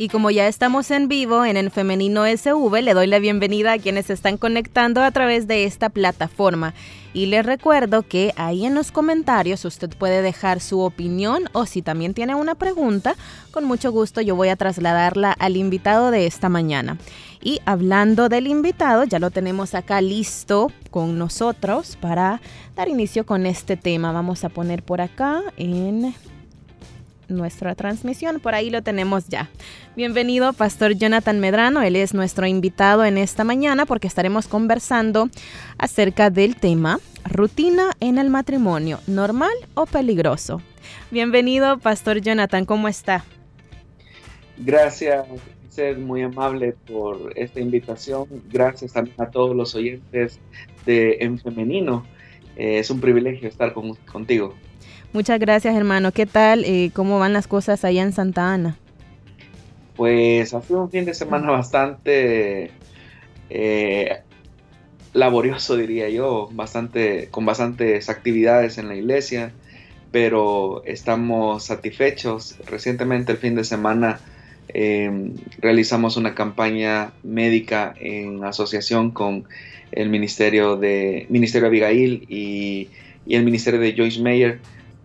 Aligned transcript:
Y 0.00 0.08
como 0.08 0.30
ya 0.30 0.46
estamos 0.46 0.92
en 0.92 1.08
vivo 1.08 1.44
en 1.44 1.56
el 1.56 1.72
Femenino 1.72 2.24
SV, 2.24 2.82
le 2.82 2.94
doy 2.94 3.08
la 3.08 3.18
bienvenida 3.18 3.72
a 3.72 3.78
quienes 3.78 4.10
están 4.10 4.36
conectando 4.36 5.02
a 5.02 5.10
través 5.10 5.48
de 5.48 5.64
esta 5.64 5.88
plataforma. 5.88 6.72
Y 7.12 7.26
les 7.26 7.44
recuerdo 7.44 8.02
que 8.02 8.32
ahí 8.36 8.64
en 8.64 8.76
los 8.76 8.92
comentarios 8.92 9.64
usted 9.64 9.90
puede 9.90 10.22
dejar 10.22 10.60
su 10.60 10.78
opinión 10.78 11.46
o 11.52 11.66
si 11.66 11.82
también 11.82 12.14
tiene 12.14 12.36
una 12.36 12.54
pregunta, 12.54 13.16
con 13.50 13.64
mucho 13.64 13.90
gusto 13.90 14.20
yo 14.20 14.36
voy 14.36 14.50
a 14.50 14.56
trasladarla 14.56 15.32
al 15.32 15.56
invitado 15.56 16.12
de 16.12 16.26
esta 16.26 16.48
mañana. 16.48 16.96
Y 17.42 17.60
hablando 17.64 18.28
del 18.28 18.46
invitado, 18.46 19.02
ya 19.02 19.18
lo 19.18 19.32
tenemos 19.32 19.74
acá 19.74 20.00
listo 20.00 20.70
con 20.92 21.18
nosotros 21.18 21.98
para 22.00 22.40
dar 22.76 22.88
inicio 22.88 23.26
con 23.26 23.46
este 23.46 23.76
tema. 23.76 24.12
Vamos 24.12 24.44
a 24.44 24.48
poner 24.48 24.84
por 24.84 25.00
acá 25.00 25.42
en 25.56 26.14
nuestra 27.28 27.74
transmisión. 27.74 28.40
Por 28.40 28.54
ahí 28.54 28.70
lo 28.70 28.82
tenemos 28.82 29.28
ya. 29.28 29.48
Bienvenido, 29.96 30.52
Pastor 30.52 30.94
Jonathan 30.94 31.40
Medrano. 31.40 31.82
Él 31.82 31.96
es 31.96 32.14
nuestro 32.14 32.46
invitado 32.46 33.04
en 33.04 33.18
esta 33.18 33.44
mañana 33.44 33.86
porque 33.86 34.06
estaremos 34.06 34.48
conversando 34.48 35.28
acerca 35.78 36.30
del 36.30 36.56
tema 36.56 36.98
rutina 37.24 37.90
en 38.00 38.18
el 38.18 38.30
matrimonio, 38.30 39.00
normal 39.06 39.52
o 39.74 39.86
peligroso. 39.86 40.62
Bienvenido, 41.10 41.78
Pastor 41.78 42.20
Jonathan. 42.20 42.64
¿Cómo 42.64 42.88
está? 42.88 43.24
Gracias, 44.56 45.26
ser 45.68 45.98
muy 45.98 46.22
amable 46.22 46.74
por 46.86 47.32
esta 47.36 47.60
invitación. 47.60 48.26
Gracias 48.50 48.92
también 48.92 49.20
a 49.20 49.30
todos 49.30 49.54
los 49.54 49.74
oyentes 49.74 50.40
de 50.84 51.18
En 51.20 51.38
Femenino. 51.38 52.04
Eh, 52.56 52.78
es 52.80 52.90
un 52.90 53.00
privilegio 53.00 53.48
estar 53.48 53.72
con, 53.72 53.94
contigo. 53.94 54.54
Muchas 55.12 55.40
gracias, 55.40 55.74
hermano. 55.74 56.12
¿Qué 56.12 56.26
tal? 56.26 56.64
Eh, 56.64 56.90
¿Cómo 56.92 57.18
van 57.18 57.32
las 57.32 57.46
cosas 57.46 57.84
allá 57.84 58.02
en 58.02 58.12
Santa 58.12 58.52
Ana? 58.52 58.76
Pues 59.96 60.52
ha 60.52 60.60
sido 60.60 60.82
un 60.82 60.90
fin 60.90 61.06
de 61.06 61.14
semana 61.14 61.50
bastante 61.50 62.70
eh, 63.48 64.18
laborioso, 65.14 65.76
diría 65.76 66.10
yo, 66.10 66.50
bastante, 66.52 67.28
con 67.30 67.46
bastantes 67.46 68.10
actividades 68.10 68.76
en 68.76 68.88
la 68.88 68.96
iglesia, 68.96 69.52
pero 70.12 70.82
estamos 70.84 71.64
satisfechos. 71.64 72.56
Recientemente, 72.66 73.32
el 73.32 73.38
fin 73.38 73.54
de 73.54 73.64
semana, 73.64 74.20
em, 74.68 75.34
realizamos 75.58 76.18
una 76.18 76.34
campaña 76.34 77.12
médica 77.22 77.94
en 77.98 78.44
asociación 78.44 79.10
con 79.10 79.44
el 79.90 80.10
Ministerio 80.10 80.76
de 80.76 81.26
Ministerio 81.30 81.68
Abigail 81.68 82.26
y, 82.28 82.88
y 83.26 83.34
el 83.36 83.44
Ministerio 83.44 83.80
de 83.80 83.94
Joyce 83.96 84.20
Mayer 84.20 84.60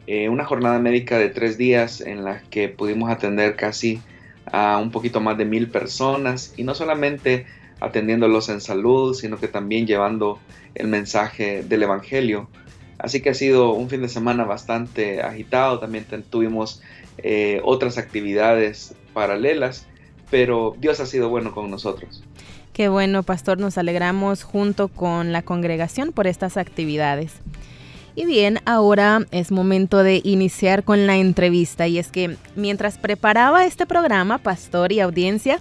eh, 0.08 0.30
una 0.30 0.46
jornada 0.46 0.80
médica 0.80 1.18
de 1.18 1.30
tres 1.30 1.58
días 1.58 2.02
en 2.02 2.24
la 2.24 2.42
que 2.50 2.70
pudimos 2.70 3.10
atender 3.10 3.56
casi 3.56 4.02
a 4.52 4.78
un 4.78 4.92
poquito 4.92 5.22
más 5.22 5.38
de 5.38 5.46
mil 5.46 5.70
personas 5.70 6.54
y 6.58 6.64
no 6.64 6.76
solamente 6.76 7.46
atendiéndolos 7.80 8.50
en 8.50 8.62
salud, 8.62 9.14
sino 9.14 9.38
que 9.38 9.48
también 9.48 9.88
llevando 9.88 10.40
el 10.76 10.88
mensaje 10.88 11.64
del 11.64 11.84
Evangelio. 11.84 12.50
Así 12.98 13.22
que 13.22 13.30
ha 13.32 13.34
sido 13.34 13.74
un 13.74 13.90
fin 13.90 14.02
de 14.02 14.10
semana 14.10 14.46
bastante 14.46 15.22
agitado, 15.22 15.80
también 15.80 16.06
tuvimos 16.30 16.82
eh, 17.18 17.62
otras 17.64 17.98
actividades 17.98 18.96
paralelas, 19.14 19.86
pero 20.32 20.76
Dios 20.80 21.00
ha 21.00 21.06
sido 21.06 21.30
bueno 21.30 21.54
con 21.54 21.70
nosotros. 21.70 22.24
Qué 22.72 22.88
bueno, 22.88 23.22
pastor, 23.24 23.60
nos 23.60 23.78
alegramos 23.78 24.44
junto 24.44 24.88
con 24.88 25.32
la 25.32 25.44
congregación 25.44 26.12
por 26.12 26.26
estas 26.26 26.58
actividades. 26.58 27.34
Y 28.16 28.26
bien, 28.26 28.60
ahora 28.66 29.26
es 29.32 29.52
momento 29.52 30.04
de 30.04 30.22
iniciar 30.24 30.84
con 30.84 31.08
la 31.08 31.18
entrevista. 31.18 31.88
Y 31.88 31.98
es 31.98 32.10
que 32.10 32.38
mientras 32.56 32.98
preparaba 32.98 33.66
este 33.66 33.86
programa, 33.86 34.38
pastor 34.38 34.92
y 34.92 35.00
audiencia, 35.00 35.60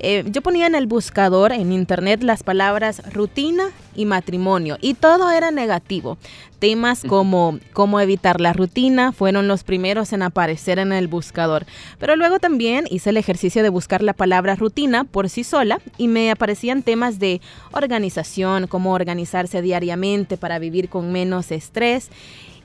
eh, 0.00 0.24
yo 0.26 0.42
ponía 0.42 0.66
en 0.66 0.74
el 0.74 0.86
buscador 0.86 1.52
en 1.52 1.72
internet 1.72 2.22
las 2.22 2.42
palabras 2.42 3.02
rutina 3.12 3.64
y 3.94 4.04
matrimonio 4.04 4.78
y 4.80 4.94
todo 4.94 5.30
era 5.30 5.50
negativo. 5.50 6.18
Temas 6.60 7.02
como 7.06 7.58
cómo 7.72 8.00
evitar 8.00 8.40
la 8.40 8.52
rutina 8.52 9.12
fueron 9.12 9.46
los 9.48 9.64
primeros 9.64 10.12
en 10.12 10.22
aparecer 10.22 10.78
en 10.78 10.92
el 10.92 11.08
buscador. 11.08 11.66
Pero 11.98 12.16
luego 12.16 12.38
también 12.38 12.86
hice 12.90 13.10
el 13.10 13.16
ejercicio 13.16 13.62
de 13.62 13.68
buscar 13.68 14.02
la 14.02 14.12
palabra 14.12 14.56
rutina 14.56 15.04
por 15.04 15.28
sí 15.28 15.44
sola 15.44 15.80
y 15.98 16.08
me 16.08 16.30
aparecían 16.30 16.82
temas 16.82 17.18
de 17.18 17.40
organización, 17.72 18.66
cómo 18.66 18.92
organizarse 18.92 19.62
diariamente 19.62 20.36
para 20.36 20.58
vivir 20.58 20.88
con 20.88 21.12
menos 21.12 21.50
estrés 21.52 22.10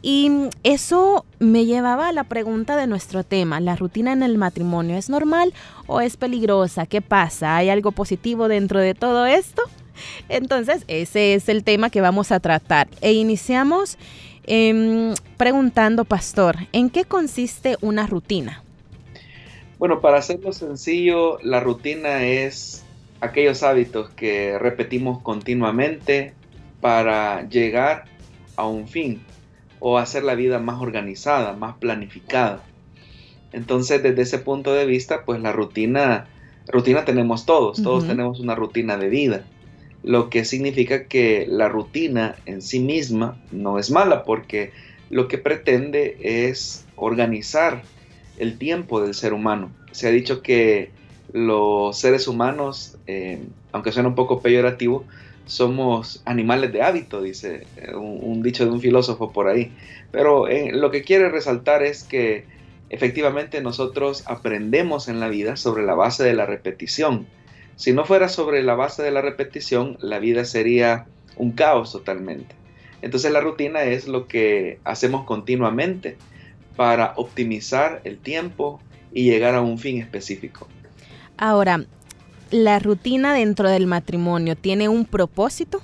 y 0.05 0.29
eso 0.63 1.25
me 1.39 1.65
llevaba 1.65 2.09
a 2.09 2.11
la 2.11 2.25
pregunta 2.25 2.75
de 2.75 2.87
nuestro 2.87 3.23
tema, 3.23 3.61
¿la 3.61 3.77
rutina 3.77 4.11
en 4.11 4.21
el 4.21 4.37
matrimonio 4.37 4.97
es 4.97 5.09
normal 5.09 5.53
o 5.87 6.01
es 6.01 6.17
peligrosa? 6.17 6.85
¿Qué 6.85 7.01
pasa? 7.01 7.55
¿Hay 7.55 7.69
algo 7.69 7.93
positivo 7.93 8.49
dentro 8.49 8.81
de 8.81 8.95
todo 8.95 9.25
esto? 9.25 9.61
Entonces, 10.27 10.83
ese 10.89 11.35
es 11.35 11.47
el 11.47 11.63
tema 11.63 11.89
que 11.89 12.01
vamos 12.01 12.33
a 12.33 12.41
tratar. 12.41 12.89
E 12.99 13.13
iniciamos 13.13 13.97
em, 14.45 15.13
preguntando, 15.37 16.03
pastor, 16.03 16.57
¿en 16.73 16.89
qué 16.89 17.05
consiste 17.05 17.77
una 17.79 18.05
rutina? 18.05 18.61
Bueno, 19.79 20.01
para 20.01 20.17
hacerlo 20.17 20.51
sencillo, 20.51 21.39
la 21.43 21.61
rutina 21.61 22.25
es 22.25 22.83
aquellos 23.21 23.63
hábitos 23.63 24.09
que 24.09 24.59
repetimos 24.59 25.21
continuamente 25.21 26.33
para 26.81 27.47
llegar 27.47 28.03
a 28.57 28.67
un 28.67 28.85
fin 28.89 29.21
o 29.85 29.97
hacer 29.97 30.23
la 30.23 30.33
vida 30.33 30.59
más 30.59 30.81
organizada, 30.81 31.51
más 31.57 31.75
planificada. 31.75 32.63
Entonces, 33.51 34.01
desde 34.01 34.21
ese 34.21 34.39
punto 34.39 34.73
de 34.73 34.85
vista, 34.85 35.25
pues 35.25 35.41
la 35.41 35.51
rutina, 35.51 36.25
rutina 36.69 37.03
tenemos 37.03 37.45
todos, 37.45 37.83
todos 37.83 38.07
tenemos 38.07 38.39
una 38.39 38.55
rutina 38.55 38.95
de 38.95 39.09
vida, 39.09 39.45
lo 40.01 40.29
que 40.29 40.45
significa 40.45 41.07
que 41.07 41.45
la 41.49 41.67
rutina 41.67 42.37
en 42.45 42.61
sí 42.61 42.79
misma 42.79 43.37
no 43.51 43.77
es 43.77 43.91
mala, 43.91 44.23
porque 44.23 44.71
lo 45.09 45.27
que 45.27 45.37
pretende 45.37 46.15
es 46.21 46.85
organizar 46.95 47.83
el 48.39 48.57
tiempo 48.57 49.01
del 49.01 49.13
ser 49.13 49.33
humano. 49.33 49.69
Se 49.91 50.07
ha 50.07 50.11
dicho 50.11 50.41
que 50.41 50.91
los 51.33 51.99
seres 51.99 52.29
humanos, 52.29 52.95
eh, 53.05 53.41
aunque 53.73 53.91
suena 53.91 54.07
un 54.07 54.15
poco 54.15 54.41
peyorativo, 54.41 55.03
somos 55.45 56.21
animales 56.25 56.71
de 56.71 56.81
hábito, 56.81 57.21
dice 57.21 57.65
eh, 57.77 57.95
un, 57.95 58.41
dicho 58.41 58.65
de 58.65 58.71
un 58.71 58.81
filósofo 58.81 59.31
por 59.31 59.47
ahí. 59.47 59.71
Pero 60.11 60.47
eh, 60.47 60.71
lo 60.71 60.91
que 60.91 61.03
quiere 61.03 61.29
resaltar 61.29 61.83
es 61.83 62.03
que 62.03 62.45
efectivamente 62.89 63.61
nosotros 63.61 64.23
aprendemos 64.27 65.07
en 65.07 65.19
la 65.19 65.27
vida 65.27 65.55
sobre 65.55 65.83
la 65.83 65.95
base 65.95 66.23
de 66.23 66.33
la 66.33 66.45
repetición. 66.45 67.27
Si 67.75 67.91
no 67.91 68.05
fuera 68.05 68.29
sobre 68.29 68.61
la 68.63 68.75
base 68.75 69.03
de 69.03 69.11
la 69.11 69.21
repetición, 69.21 69.97
la 69.99 70.19
vida 70.19 70.45
sería 70.45 71.07
un 71.35 71.51
caos 71.51 71.91
totalmente. 71.91 72.55
Entonces 73.01 73.31
la 73.31 73.41
rutina 73.41 73.83
es 73.83 74.07
lo 74.07 74.27
que 74.27 74.79
hacemos 74.83 75.25
continuamente 75.25 76.17
para 76.75 77.13
optimizar 77.17 78.01
el 78.03 78.17
tiempo 78.17 78.79
y 79.11 79.25
llegar 79.25 79.55
a 79.55 79.61
un 79.61 79.77
fin 79.77 79.99
específico. 79.99 80.67
Ahora, 81.37 81.85
la 82.53 82.77
rutina 82.77 83.33
dentro 83.33 83.67
del 83.67 83.87
matrimonio 83.87 84.55
tiene 84.55 84.87
un 84.87 85.05
propósito? 85.05 85.81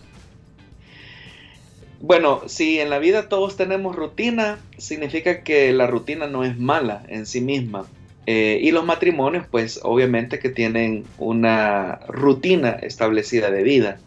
Bueno, 1.99 2.43
si 2.45 2.79
en 2.79 2.91
la 2.91 2.99
vida 2.99 3.27
todos 3.27 3.57
tenemos 3.57 3.95
rutina, 3.95 4.59
significa 4.77 5.41
que 5.41 5.73
la 5.73 5.87
rutina 5.87 6.27
no 6.27 6.43
es 6.43 6.57
mala 6.59 7.03
en 7.09 7.25
sí 7.25 7.41
misma. 7.41 7.87
Eh, 8.27 8.59
y 8.61 8.69
los 8.69 8.85
matrimonios, 8.85 9.45
pues 9.49 9.79
obviamente 9.81 10.37
que 10.37 10.49
tienen 10.49 11.05
una 11.17 12.01
rutina 12.07 12.69
establecida 12.69 13.49
de 13.49 13.63
vida. 13.63 13.99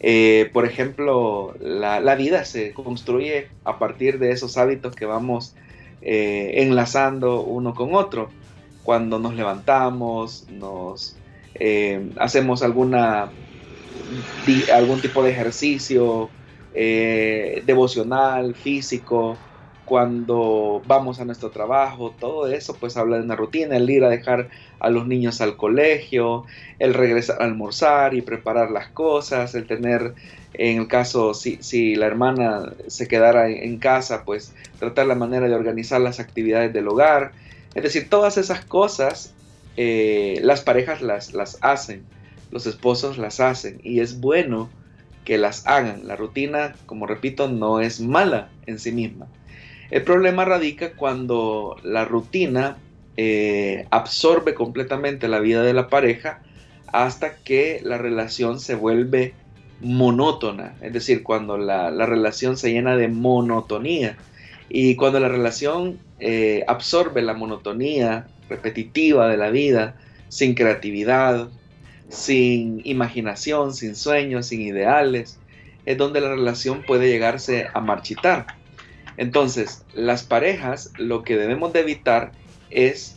Eh, 0.00 0.50
por 0.52 0.66
ejemplo, 0.66 1.54
la, 1.58 2.14
vida 2.16 2.44
se 2.44 2.72
construye 2.72 3.48
a 3.64 3.78
partir 3.78 4.18
de 4.18 4.32
esos 4.32 4.58
hábitos 4.58 4.94
que 4.94 5.06
vamos 5.06 5.54
eh, 6.02 6.52
enlazando 6.56 7.40
uno 7.40 7.74
con 7.74 7.94
otro. 7.94 8.28
Cuando 8.82 9.18
nos 9.18 9.34
levantamos, 9.34 10.46
nos 10.50 11.16
eh, 11.54 12.10
hacemos 12.16 12.62
alguna, 12.62 13.32
algún 14.72 15.00
tipo 15.00 15.22
de 15.22 15.30
ejercicio 15.30 16.30
eh, 16.74 17.62
devocional, 17.64 18.54
físico, 18.54 19.38
cuando 19.84 20.82
vamos 20.86 21.20
a 21.20 21.24
nuestro 21.24 21.50
trabajo, 21.50 22.14
todo 22.18 22.48
eso 22.48 22.74
pues 22.74 22.96
habla 22.96 23.18
de 23.18 23.22
una 23.22 23.36
rutina, 23.36 23.76
el 23.76 23.88
ir 23.88 24.02
a 24.04 24.08
dejar 24.08 24.48
a 24.80 24.90
los 24.90 25.06
niños 25.06 25.40
al 25.40 25.56
colegio, 25.56 26.44
el 26.78 26.94
regresar 26.94 27.40
a 27.40 27.44
almorzar 27.44 28.14
y 28.14 28.22
preparar 28.22 28.70
las 28.70 28.88
cosas, 28.88 29.54
el 29.54 29.66
tener, 29.66 30.14
en 30.54 30.80
el 30.80 30.88
caso 30.88 31.34
si, 31.34 31.62
si 31.62 31.96
la 31.96 32.06
hermana 32.06 32.72
se 32.86 33.06
quedara 33.08 33.50
en 33.50 33.78
casa, 33.78 34.24
pues 34.24 34.54
tratar 34.78 35.06
la 35.06 35.14
manera 35.14 35.48
de 35.48 35.54
organizar 35.54 36.00
las 36.00 36.18
actividades 36.18 36.72
del 36.72 36.88
hogar. 36.88 37.32
Es 37.74 37.82
decir, 37.82 38.08
todas 38.08 38.38
esas 38.38 38.64
cosas 38.64 39.34
eh, 39.76 40.38
las 40.42 40.62
parejas 40.62 41.02
las, 41.02 41.34
las 41.34 41.58
hacen, 41.60 42.04
los 42.50 42.66
esposos 42.66 43.18
las 43.18 43.40
hacen 43.40 43.80
y 43.82 44.00
es 44.00 44.20
bueno 44.20 44.70
que 45.24 45.38
las 45.38 45.66
hagan. 45.66 46.06
La 46.06 46.16
rutina, 46.16 46.74
como 46.86 47.06
repito, 47.06 47.48
no 47.48 47.80
es 47.80 48.00
mala 48.00 48.50
en 48.66 48.78
sí 48.78 48.92
misma. 48.92 49.26
El 49.90 50.02
problema 50.02 50.44
radica 50.44 50.92
cuando 50.92 51.76
la 51.82 52.04
rutina 52.04 52.76
eh, 53.16 53.86
absorbe 53.90 54.54
completamente 54.54 55.28
la 55.28 55.40
vida 55.40 55.62
de 55.62 55.72
la 55.72 55.88
pareja 55.88 56.40
hasta 56.86 57.36
que 57.36 57.80
la 57.82 57.98
relación 57.98 58.60
se 58.60 58.74
vuelve 58.74 59.34
monótona, 59.80 60.74
es 60.80 60.92
decir, 60.92 61.22
cuando 61.22 61.58
la, 61.58 61.90
relación 62.06 62.56
se 62.56 62.72
llena 62.72 62.96
de 62.96 63.08
monotonía. 63.08 64.16
Y 64.68 64.96
cuando 64.96 65.20
la 65.20 65.28
relación 65.28 65.98
eh, 66.20 66.64
absorbe 66.66 67.22
la 67.22 67.34
monotonía 67.34 68.26
repetitiva 68.48 69.28
de 69.28 69.36
la 69.36 69.50
vida, 69.50 69.96
sin 70.28 70.54
creatividad, 70.54 71.48
sin 72.08 72.80
imaginación, 72.84 73.74
sin 73.74 73.96
sueños, 73.96 74.46
sin 74.46 74.60
ideales, 74.60 75.38
es 75.86 75.98
donde 75.98 76.20
la 76.20 76.30
relación 76.30 76.82
puede 76.82 77.08
llegarse 77.08 77.66
a 77.72 77.80
marchitar. 77.80 78.46
Entonces, 79.16 79.84
las 79.94 80.22
parejas 80.22 80.92
lo 80.98 81.22
que 81.22 81.36
debemos 81.36 81.72
de 81.72 81.80
evitar 81.80 82.32
es 82.70 83.16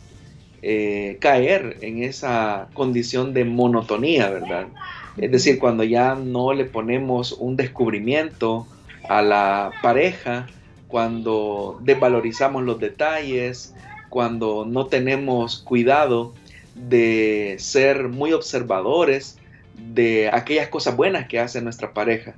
eh, 0.62 1.18
caer 1.20 1.78
en 1.82 2.02
esa 2.02 2.68
condición 2.74 3.34
de 3.34 3.44
monotonía, 3.44 4.30
¿verdad? 4.30 4.68
Es 5.16 5.30
decir, 5.30 5.58
cuando 5.58 5.82
ya 5.82 6.14
no 6.14 6.52
le 6.52 6.64
ponemos 6.64 7.32
un 7.32 7.56
descubrimiento 7.56 8.66
a 9.08 9.22
la 9.22 9.72
pareja, 9.82 10.46
cuando 10.86 11.78
desvalorizamos 11.82 12.62
los 12.62 12.78
detalles, 12.78 13.74
cuando 14.08 14.64
no 14.66 14.86
tenemos 14.86 15.58
cuidado 15.58 16.34
de 16.74 17.56
ser 17.58 18.08
muy 18.08 18.32
observadores 18.32 19.38
de 19.74 20.30
aquellas 20.32 20.68
cosas 20.68 20.96
buenas 20.96 21.28
que 21.28 21.38
hace 21.38 21.60
nuestra 21.60 21.92
pareja. 21.92 22.34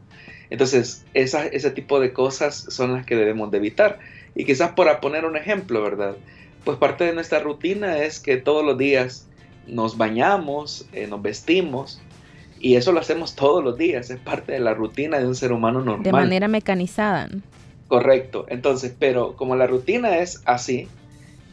Entonces, 0.51 1.05
ese 1.15 1.71
tipo 1.71 2.01
de 2.01 2.13
cosas 2.13 2.67
son 2.69 2.95
las 2.95 3.07
que 3.07 3.17
debemos 3.17 3.51
de 3.51 3.59
evitar. 3.59 3.99
Y 4.35 4.45
quizás 4.45 4.73
para 4.73 5.01
poner 5.01 5.25
un 5.25 5.37
ejemplo, 5.37 5.83
¿verdad? 5.83 6.17
Pues 6.65 6.77
parte 6.79 7.05
de 7.05 7.13
nuestra 7.13 7.39
rutina 7.41 7.99
es 7.99 8.21
que 8.21 8.37
todos 8.37 8.65
los 8.65 8.77
días 8.77 9.27
nos 9.67 9.97
bañamos, 9.97 10.87
eh, 10.93 11.07
nos 11.07 11.23
vestimos, 11.23 12.01
y 12.61 12.77
eso 12.77 12.93
lo 12.93 13.01
hacemos 13.01 13.35
todos 13.35 13.65
los 13.65 13.79
días, 13.79 14.11
es 14.11 14.19
parte 14.19 14.53
de 14.53 14.61
la 14.61 14.75
rutina 14.75 15.19
de 15.19 15.27
un 15.27 15.35
ser 15.35 15.53
humano 15.53 15.81
normal. 15.81 16.03
De 16.03 16.13
manera 16.13 16.49
mecanizada. 16.49 17.29
Correcto, 17.89 18.45
entonces, 18.49 18.95
pero 18.99 19.35
como 19.35 19.57
la 19.57 19.67
rutina 19.67 20.19
es 20.19 20.43
así, 20.45 20.89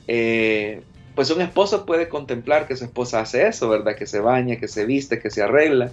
eh, 0.08 0.82
pues 1.16 1.32
un 1.32 1.42
esposo 1.42 1.86
puede 1.86 2.10
contemplar 2.10 2.68
que 2.68 2.76
su 2.76 2.86
esposa 2.86 3.22
hace 3.22 3.48
eso, 3.48 3.70
¿verdad? 3.70 3.96
Que 3.96 4.06
se 4.06 4.20
baña, 4.20 4.58
que 4.58 4.68
se 4.68 4.86
viste, 4.86 5.20
que 5.20 5.32
se 5.32 5.42
arregla. 5.42 5.92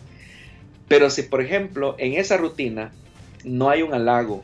Pero 0.87 1.09
si, 1.11 1.23
por 1.23 1.41
ejemplo, 1.41 1.95
en 1.99 2.15
esa 2.15 2.37
rutina 2.37 2.93
no 3.43 3.71
hay 3.71 3.83
un 3.83 3.95
halago, 3.95 4.43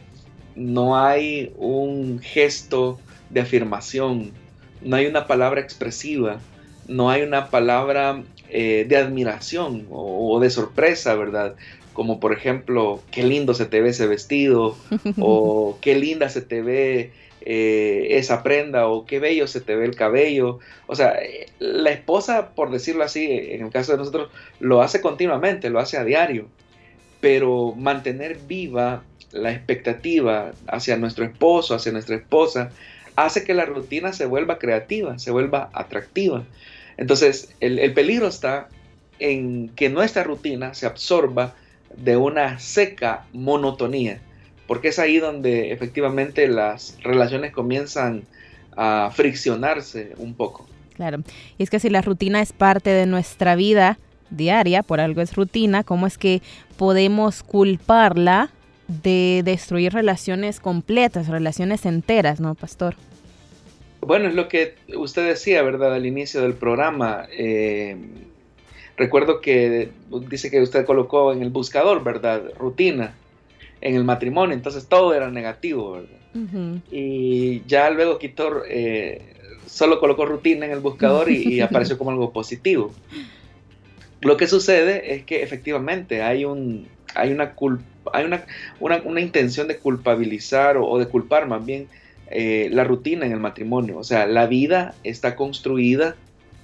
no 0.56 0.96
hay 0.99 1.52
un 1.56 2.20
gesto 2.20 2.99
de 3.28 3.40
afirmación, 3.40 4.32
no 4.82 4.96
hay 4.96 5.06
una 5.06 5.26
palabra 5.26 5.61
expresiva, 5.61 6.40
no 6.88 7.11
hay 7.11 7.23
una 7.23 7.50
palabra 7.50 8.23
eh, 8.49 8.87
de 8.88 8.96
admiración 8.96 9.87
o, 9.90 10.40
de 10.40 10.50
sorpresa, 10.50 11.14
¿verdad? 11.14 11.55
Como 11.93 12.20
por 12.20 12.32
ejemplo, 12.32 13.02
qué 13.11 13.23
lindo 13.23 13.55
se 13.55 13.66
te 13.66 13.81
ve 13.81 13.90
ese 13.90 14.06
vestido, 14.06 14.76
o 15.20 15.78
qué 15.81 15.94
linda 15.94 16.28
se 16.28 16.40
te 16.40 16.62
ve 16.62 17.12
eh, 17.42 18.08
esa 18.10 18.42
prenda, 18.42 18.88
o 18.88 19.06
qué 19.06 19.19
bello 19.19 19.46
se 19.46 19.60
te 19.60 19.76
ve 19.76 19.84
el 19.84 19.96
cabello. 19.96 20.58
O 20.87 20.96
sea, 20.96 21.19
la 21.58 21.90
esposa, 21.90 22.50
por 22.54 22.70
decirlo 22.70 23.04
así, 23.04 23.26
en 23.31 23.64
el 23.64 23.70
caso 23.70 23.92
de 23.92 23.98
nosotros, 23.98 24.31
lo 24.58 24.82
hace 24.82 25.00
continuamente, 25.00 25.70
lo 25.70 25.81
hace 25.81 25.96
a 25.96 26.04
diario. 26.04 26.48
Pero 27.20 27.75
mantener 27.76 28.38
viva 28.46 29.02
la 29.32 29.52
expectativa 29.52 30.52
hacia 30.66 30.96
nuestro 30.96 31.25
esposo, 31.25 31.75
hacia 31.75 31.92
nuestra 31.92 32.16
esposa, 32.16 32.70
hace 33.16 33.44
que 33.44 33.54
la 33.54 33.64
rutina 33.64 34.12
se 34.12 34.26
vuelva 34.26 34.58
creativa, 34.58 35.19
se 35.19 35.31
vuelva 35.31 35.70
atractiva. 35.72 36.44
Entonces, 36.96 37.54
el, 37.60 37.92
peligro 37.94 38.26
está 38.26 38.69
en 39.19 39.70
que 39.70 39.88
nuestra 39.88 40.25
rutina 40.25 40.75
se 40.75 40.87
absorba 40.87 41.54
de 41.96 42.16
una 42.16 42.58
seca 42.58 43.26
monotonía, 43.32 44.20
porque 44.70 44.87
es 44.87 45.00
ahí 45.00 45.19
donde 45.19 45.72
efectivamente 45.72 46.46
las 46.46 46.96
relaciones 47.02 47.50
comienzan 47.50 48.22
a 48.76 49.11
friccionarse 49.12 50.12
un 50.19 50.34
poco. 50.34 50.64
Claro, 50.94 51.25
y 51.58 51.64
es 51.64 51.70
que 51.70 51.81
si 51.81 51.90
la 51.90 52.02
rutina 52.02 52.40
es 52.40 52.52
parte 52.52 52.90
de 52.90 53.05
nuestra 53.05 53.56
vida 53.56 53.99
diaria, 54.31 54.84
por 54.84 55.00
algo 55.00 55.22
es 55.22 55.34
rutina, 55.34 55.82
¿cómo 55.82 56.06
es 56.06 56.17
que 56.19 56.40
podemos 56.76 57.43
culparla 57.43 58.50
de 58.87 59.43
destruir 59.44 59.93
relaciones 59.93 60.61
completas, 60.61 61.26
relaciones 61.26 61.84
enteras, 61.84 62.38
¿no, 62.38 62.55
pastor? 62.55 62.94
Bueno, 64.00 64.28
es 64.28 64.37
lo 64.37 64.46
que 64.46 64.76
usted 64.96 65.26
decía, 65.26 65.62
¿verdad? 65.62 65.94
Al 65.94 66.06
inicio 66.06 66.43
del 66.43 66.55
programa. 66.55 67.26
Eh, 67.32 67.96
recuerdo 68.96 69.40
que 69.40 69.90
dice 70.28 70.49
que 70.49 70.62
usted 70.62 70.87
colocó 70.87 71.32
en 71.32 71.43
el 71.43 71.50
buscador, 71.50 72.05
¿verdad? 72.05 72.52
Rutina 72.56 73.16
en 73.80 73.94
el 73.94 74.04
matrimonio, 74.04 74.54
entonces 74.54 74.86
todo 74.86 75.14
era 75.14 75.30
negativo, 75.30 75.92
¿verdad? 75.92 76.80
Y 76.92 77.64
ya 77.66 77.90
luego 77.90 78.18
quitó, 78.18 78.62
eh, 78.68 79.34
solo 79.66 79.98
colocó 79.98 80.26
rutina 80.26 80.66
en 80.66 80.72
el 80.72 80.80
buscador 80.80 81.30
y, 81.30 81.60
apareció 81.60 81.98
como 81.98 82.10
algo 82.10 82.32
positivo. 82.32 82.92
Lo 84.20 84.36
que 84.36 84.46
sucede 84.46 85.14
es 85.14 85.24
que 85.24 85.42
efectivamente 85.42 86.22
hay, 86.22 86.44
un, 86.44 86.86
hay, 87.14 87.32
una, 87.32 87.54
hay 88.12 88.24
una, 88.24 88.44
una, 88.78 89.20
intención 89.20 89.66
de 89.66 89.78
culpabilizar 89.78 90.76
o 90.76 90.98
de 90.98 91.06
culpar 91.06 91.48
más 91.48 91.64
bien 91.64 91.88
eh, 92.30 92.68
la 92.70 92.84
rutina 92.84 93.26
en 93.26 93.32
el 93.32 93.40
matrimonio. 93.40 93.98
O 93.98 94.04
sea, 94.04 94.26
la 94.26 94.46
vida 94.46 94.94
está 95.02 95.36
construida 95.36 96.16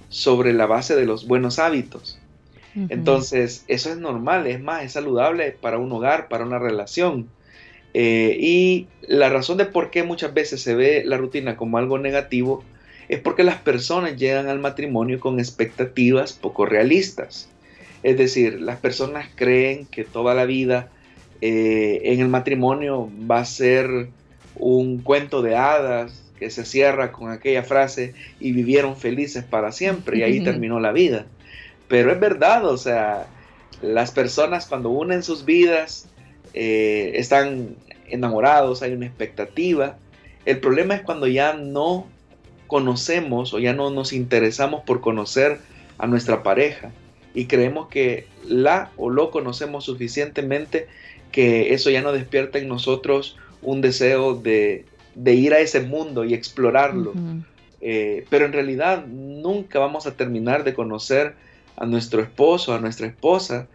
sobre 0.09 0.53
la 0.53 0.65
base 0.65 0.95
de 0.95 1.05
los 1.05 1.27
buenos 1.27 1.59
hábitos. 1.59 2.19
Entonces, 2.89 3.63
eso 3.67 3.89
es 3.89 3.97
normal, 3.97 4.45
es 4.47 4.61
más, 4.61 4.83
es 4.83 4.91
saludable 4.91 5.51
para 5.51 5.79
un 5.79 5.91
hogar, 5.91 6.27
para 6.27 6.45
una 6.45 6.59
relación. 6.59 7.27
Eh, 7.93 8.37
y 8.39 8.87
la 9.07 9.29
razón 9.29 9.57
de 9.57 9.65
por 9.65 9.89
qué 9.89 10.03
muchas 10.03 10.33
veces 10.33 10.61
se 10.61 10.75
ve 10.75 11.03
la 11.05 11.17
rutina 11.17 11.57
como 11.57 11.77
algo 11.77 11.97
negativo 11.97 12.63
es 13.09 13.19
porque 13.19 13.43
las 13.43 13.55
personas 13.55 14.17
llegan 14.17 14.47
al 14.49 14.59
matrimonio 14.59 15.19
con 15.19 15.39
expectativas 15.39 16.33
poco 16.33 16.65
realistas. 16.65 17.49
Es 18.03 18.17
decir, 18.17 18.61
las 18.61 18.77
personas 18.77 19.27
creen 19.33 19.85
que 19.85 20.03
toda 20.03 20.35
la 20.35 20.45
vida 20.45 20.89
eh, 21.41 22.01
en 22.03 22.19
el 22.19 22.27
matrimonio 22.27 23.09
va 23.29 23.39
a 23.39 23.45
ser 23.45 24.09
un 24.55 24.99
cuento 24.99 25.41
de 25.41 25.55
hadas 25.55 26.23
que 26.37 26.49
se 26.51 26.65
cierra 26.65 27.11
con 27.11 27.31
aquella 27.31 27.63
frase 27.63 28.13
y 28.39 28.51
vivieron 28.51 28.95
felices 28.95 29.43
para 29.43 29.71
siempre 29.71 30.19
y 30.19 30.23
ahí 30.23 30.43
terminó 30.43 30.79
la 30.79 30.91
vida. 30.91 31.25
Pero 31.87 32.11
es 32.11 32.19
verdad, 32.19 32.65
o 32.65 32.77
sea, 32.77 33.27
las 33.81 34.11
personas 34.11 34.65
cuando 34.65 34.89
unen 34.89 35.23
sus 35.23 35.45
vidas 35.45 36.07
eh, 36.53 37.13
están 37.15 37.75
enamorados, 38.07 38.81
hay 38.81 38.93
una 38.93 39.05
expectativa. 39.05 39.97
El 40.45 40.59
problema 40.59 40.95
es 40.95 41.01
cuando 41.01 41.27
ya 41.27 41.53
no 41.53 42.07
conocemos 42.67 43.53
o 43.53 43.59
ya 43.59 43.73
no 43.73 43.89
nos 43.89 44.13
interesamos 44.13 44.83
por 44.83 45.01
conocer 45.01 45.59
a 45.97 46.07
nuestra 46.07 46.43
pareja 46.43 46.91
y 47.33 47.45
creemos 47.45 47.87
que 47.87 48.27
la 48.45 48.91
o 48.97 49.09
lo 49.09 49.31
conocemos 49.31 49.85
suficientemente 49.85 50.87
que 51.31 51.73
eso 51.73 51.89
ya 51.89 52.01
no 52.01 52.11
despierta 52.11 52.57
en 52.57 52.67
nosotros 52.67 53.37
un 53.61 53.81
deseo 53.81 54.35
de, 54.35 54.85
ir 55.15 55.53
a 55.53 55.59
ese 55.59 55.81
mundo 55.81 56.23
y 56.23 56.33
explorarlo. 56.33 57.13
Eh, 57.79 58.25
pero 58.29 58.45
en 58.45 58.53
realidad 58.53 59.05
nunca 59.05 59.79
vamos 59.79 60.07
a 60.07 60.15
terminar 60.15 60.63
de 60.63 60.73
conocer 60.73 61.35
a 61.77 61.85
nuestro 61.85 62.21
esposo, 62.21 62.73
a 62.73 62.79
nuestra 62.79 63.07
esposa. 63.07 63.67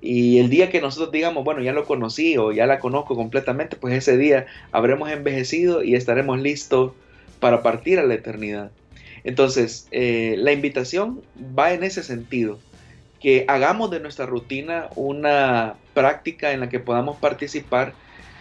Y 0.00 0.38
el 0.38 0.50
día 0.50 0.70
que 0.70 0.80
nosotros 0.80 1.10
digamos, 1.10 1.42
bueno, 1.42 1.62
ya 1.62 1.72
lo 1.72 1.84
conocí 1.84 2.36
o 2.36 2.52
ya 2.52 2.66
la 2.66 2.78
conozco 2.78 3.16
completamente, 3.16 3.76
pues 3.76 3.94
ese 3.94 4.16
día 4.16 4.46
habremos 4.70 5.10
envejecido 5.10 5.82
y 5.82 5.94
estaremos 5.94 6.40
listos 6.40 6.92
para 7.40 7.62
partir 7.62 7.98
a 7.98 8.04
la 8.04 8.14
eternidad. 8.14 8.70
Entonces, 9.24 9.88
eh, 9.90 10.36
la 10.38 10.52
invitación 10.52 11.22
va 11.58 11.72
en 11.72 11.82
ese 11.82 12.04
sentido, 12.04 12.60
que 13.20 13.44
hagamos 13.48 13.90
de 13.90 13.98
nuestra 13.98 14.26
rutina 14.26 14.88
una 14.94 15.74
práctica 15.94 16.52
en 16.52 16.60
la 16.60 16.68
que 16.68 16.78
podamos 16.78 17.16
participar 17.16 17.94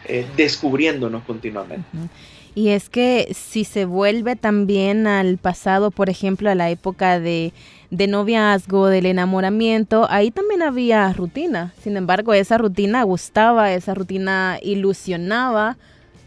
eh, 0.08 0.26
descubriéndonos 0.36 1.24
continuamente. 1.24 1.88
Y 2.56 2.70
es 2.70 2.90
que 2.90 3.28
si 3.34 3.66
se 3.66 3.84
vuelve 3.84 4.38
también 4.38 5.08
al 5.08 5.38
pasado, 5.38 5.92
por 5.92 6.10
ejemplo, 6.10 6.50
a 6.50 6.56
la 6.56 6.70
época 6.70 7.20
de, 7.20 7.52
de 7.92 8.08
noviazgo, 8.08 8.88
del 8.88 9.06
enamoramiento, 9.08 10.08
ahí 10.10 10.32
también 10.32 10.62
había 10.62 11.12
rutina. 11.12 11.74
Sin 11.82 11.98
embargo, 11.98 12.34
esa 12.34 12.58
rutina 12.58 13.04
gustaba, 13.04 13.74
esa 13.74 13.94
rutina 13.94 14.58
ilusionaba, 14.62 15.76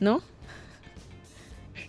¿no? 0.00 0.22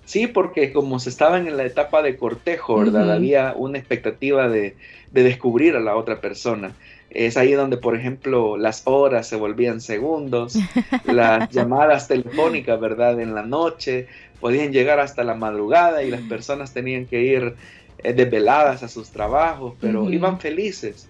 Sí, 0.06 0.26
porque 0.26 0.74
como 0.74 1.00
se 1.00 1.10
estaban 1.10 1.46
en 1.46 1.56
la 1.56 1.66
etapa 1.66 2.02
de 2.02 2.18
cortejo, 2.18 2.80
¿verdad? 2.80 3.12
Había 3.12 3.54
una 3.56 3.78
expectativa 3.78 4.48
de, 4.48 4.76
de, 5.12 5.24
descubrir 5.24 5.76
a 5.76 5.80
la 5.80 5.96
otra 5.96 6.20
persona. 6.20 6.74
Es 7.10 7.38
ahí 7.38 7.54
donde, 7.54 7.78
por 7.78 7.96
ejemplo, 7.96 8.58
las 8.58 8.84
horas 8.86 9.28
se 9.28 9.36
volvían 9.36 9.82
segundos, 9.82 10.58
las 11.06 11.50
llamadas 11.52 12.08
telefónicas, 12.08 12.80
¿verdad? 12.80 13.20
En 13.20 13.34
la 13.34 13.44
noche 13.44 14.08
podían 14.40 14.72
llegar 14.72 15.00
hasta 15.00 15.24
la 15.24 15.34
madrugada 15.34 16.04
y 16.04 16.12
las 16.12 16.22
personas 16.22 16.72
tenían 16.72 17.06
que 17.06 17.22
ir 17.24 17.56
eh, 18.00 18.14
desveladas 18.14 18.84
a 18.84 18.88
sus 18.88 19.10
trabajos, 19.10 19.74
pero 19.82 20.10
iban 20.10 20.40
felices. 20.40 21.10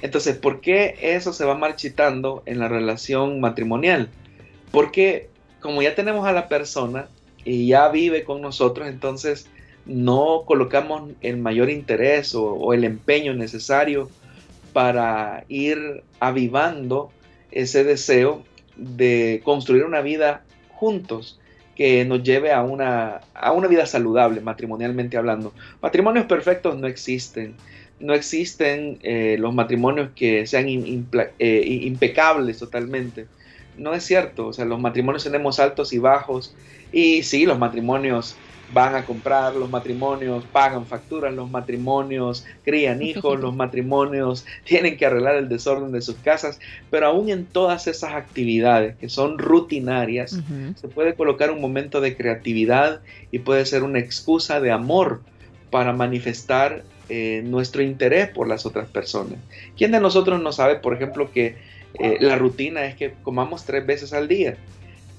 Entonces, 0.00 0.36
¿por 0.36 0.60
qué 0.60 0.96
eso 1.02 1.32
se 1.32 1.44
va 1.44 1.56
marchitando 1.56 2.42
en 2.46 2.60
la 2.60 2.68
relación 2.68 3.40
matrimonial? 3.40 4.08
Porque 4.70 5.28
como 5.60 5.82
ya 5.82 5.94
tenemos 5.94 6.26
a 6.26 6.32
la 6.32 6.48
persona, 6.48 7.08
y 7.44 7.66
ya 7.66 7.88
vive 7.88 8.24
con 8.24 8.40
nosotros, 8.40 8.88
entonces 8.88 9.46
no 9.84 10.42
colocamos 10.46 11.10
el 11.22 11.38
mayor 11.38 11.70
interés 11.70 12.34
o, 12.34 12.72
el 12.72 12.84
empeño 12.84 13.34
necesario 13.34 14.10
para 14.72 15.44
ir 15.48 16.02
avivando 16.20 17.10
ese 17.50 17.84
deseo 17.84 18.42
de 18.76 19.40
construir 19.44 19.84
una 19.84 20.00
vida 20.00 20.42
juntos 20.68 21.38
que 21.76 22.04
nos 22.04 22.22
lleve 22.22 22.52
a 22.52 22.62
una, 22.62 23.20
a 23.34 23.52
una 23.52 23.68
vida 23.68 23.86
saludable, 23.86 24.40
matrimonialmente 24.40 25.16
hablando. 25.16 25.52
Matrimonios 25.80 26.26
perfectos 26.26 26.76
no 26.78 26.86
existen. 26.86 27.54
No 28.00 28.14
existen 28.14 28.98
eh, 29.02 29.36
los 29.38 29.54
matrimonios 29.54 30.10
que 30.14 30.46
sean 30.46 30.66
eh, 30.68 31.62
impecables 31.82 32.58
totalmente. 32.58 33.26
No 33.78 33.94
es 33.94 34.04
cierto. 34.04 34.48
O 34.48 34.52
sea, 34.52 34.64
los 34.64 34.80
matrimonios 34.80 35.24
tenemos 35.24 35.60
altos 35.60 35.92
y 35.92 35.98
bajos 35.98 36.54
y 36.92 37.22
sí, 37.22 37.46
los 37.46 37.58
matrimonios 37.58 38.36
van 38.72 38.94
a 38.94 39.04
comprar, 39.04 39.54
los 39.54 39.70
matrimonios 39.70 40.44
pagan 40.52 40.86
facturas, 40.86 41.34
los 41.34 41.50
matrimonios 41.50 42.44
crían 42.64 43.02
hijos, 43.02 43.38
los 43.40 43.54
matrimonios 43.54 44.44
tienen 44.64 44.96
que 44.96 45.06
arreglar 45.06 45.36
el 45.36 45.48
desorden 45.48 45.92
de 45.92 46.02
sus 46.02 46.16
casas, 46.16 46.58
pero 46.90 47.06
aún 47.06 47.28
en 47.28 47.44
todas 47.44 47.86
esas 47.86 48.14
actividades 48.14 48.96
que 48.96 49.08
son 49.08 49.38
rutinarias, 49.38 50.40
se 50.80 50.88
puede 50.88 51.14
colocar 51.14 51.50
un 51.50 51.60
momento 51.60 52.00
de 52.00 52.16
creatividad 52.16 53.00
y 53.30 53.40
puede 53.40 53.66
ser 53.66 53.82
una 53.82 53.98
excusa 53.98 54.60
de 54.60 54.70
amor 54.70 55.20
para 55.70 55.92
manifestar 55.92 56.84
eh, 57.08 57.42
nuestro 57.44 57.82
interés 57.82 58.28
por 58.28 58.48
las 58.48 58.64
otras 58.66 58.88
personas. 58.88 59.38
¿Quién 59.76 59.92
de 59.92 60.00
nosotros 60.00 60.40
no 60.40 60.52
sabe, 60.52 60.76
por 60.76 60.94
ejemplo, 60.94 61.30
que 61.30 61.56
eh, 61.98 62.16
la 62.20 62.36
rutina 62.36 62.84
es 62.84 62.94
que 62.94 63.14
comamos 63.22 63.64
tres 63.64 63.84
veces 63.84 64.12
al 64.12 64.28
día? 64.28 64.56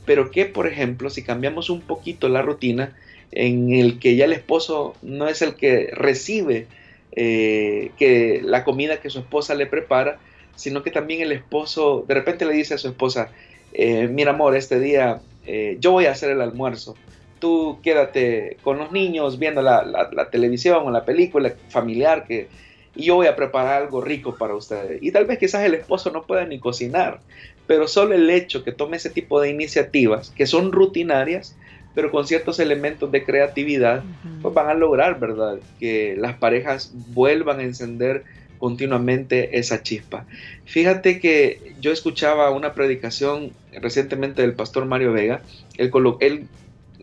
pero 0.05 0.31
que, 0.31 0.45
por 0.45 0.67
ejemplo, 0.67 1.09
si 1.09 1.23
cambiamos 1.23 1.69
un 1.69 1.81
poquito 1.81 2.29
la 2.29 2.41
rutina 2.41 2.95
en 3.35 3.73
el 3.73 3.99
que 3.99 4.15
ya 4.15 4.25
el 4.25 4.33
esposo 4.33 4.95
no 5.01 5.27
es 5.27 5.41
el 5.41 5.55
que 5.55 5.89
recibe 5.91 6.67
eh, 7.15 7.91
que 7.97 8.41
la 8.43 8.63
comida 8.63 9.01
que 9.01 9.09
su 9.09 9.19
esposa 9.19 9.55
le 9.55 9.65
prepara, 9.65 10.19
sino 10.55 10.83
que 10.83 10.91
también 10.91 11.21
el 11.21 11.31
esposo 11.31 12.05
de 12.07 12.13
repente 12.13 12.45
le 12.45 12.53
dice 12.53 12.75
a 12.75 12.77
su 12.77 12.87
esposa, 12.87 13.31
eh, 13.73 14.07
mira 14.07 14.31
amor, 14.31 14.55
este 14.55 14.79
día 14.79 15.21
eh, 15.45 15.77
yo 15.79 15.91
voy 15.91 16.05
a 16.05 16.11
hacer 16.11 16.29
el 16.29 16.41
almuerzo, 16.41 16.95
tú 17.39 17.79
quédate 17.83 18.57
con 18.61 18.77
los 18.77 18.91
niños 18.91 19.39
viendo 19.39 19.61
la, 19.61 19.83
la 19.83 20.29
televisión 20.29 20.83
o 20.85 20.91
la 20.91 21.03
película 21.03 21.53
familiar 21.69 22.25
que, 22.25 22.47
y 22.95 23.05
yo 23.05 23.15
voy 23.15 23.27
a 23.27 23.35
preparar 23.35 23.81
algo 23.81 24.01
rico 24.01 24.35
para 24.35 24.55
ustedes. 24.55 25.01
Y 25.01 25.11
tal 25.11 25.25
vez 25.25 25.39
quizás 25.39 25.63
el 25.63 25.73
esposo 25.73 26.11
no 26.11 26.23
pueda 26.23 26.45
ni 26.45 26.59
cocinar, 26.59 27.19
pero 27.67 27.87
solo 27.87 28.13
el 28.13 28.29
hecho 28.29 28.63
que 28.63 28.71
tome 28.71 28.97
ese 28.97 29.09
tipo 29.09 29.41
de 29.41 29.49
iniciativas, 29.49 30.29
que 30.31 30.45
son 30.45 30.71
rutinarias, 30.71 31.55
pero 31.95 32.11
con 32.11 32.27
ciertos 32.27 32.59
elementos 32.59 33.11
de 33.11 33.23
creatividad, 33.23 34.03
pues 34.41 34.53
van 34.53 34.69
a 34.69 34.73
lograr, 34.73 35.19
¿verdad? 35.19 35.59
Que 35.79 36.15
las 36.17 36.35
parejas 36.35 36.91
vuelvan 36.93 37.59
a 37.59 37.63
encender 37.63 38.23
continuamente 38.57 39.57
esa 39.59 39.83
chispa. 39.83 40.25
Fíjate 40.65 41.19
que 41.19 41.73
yo 41.81 41.91
escuchaba 41.91 42.49
una 42.51 42.73
predicación 42.73 43.51
recientemente 43.73 44.41
del 44.41 44.53
pastor 44.53 44.85
Mario 44.85 45.11
Vega, 45.11 45.41
él, 45.77 45.91
él 46.21 46.47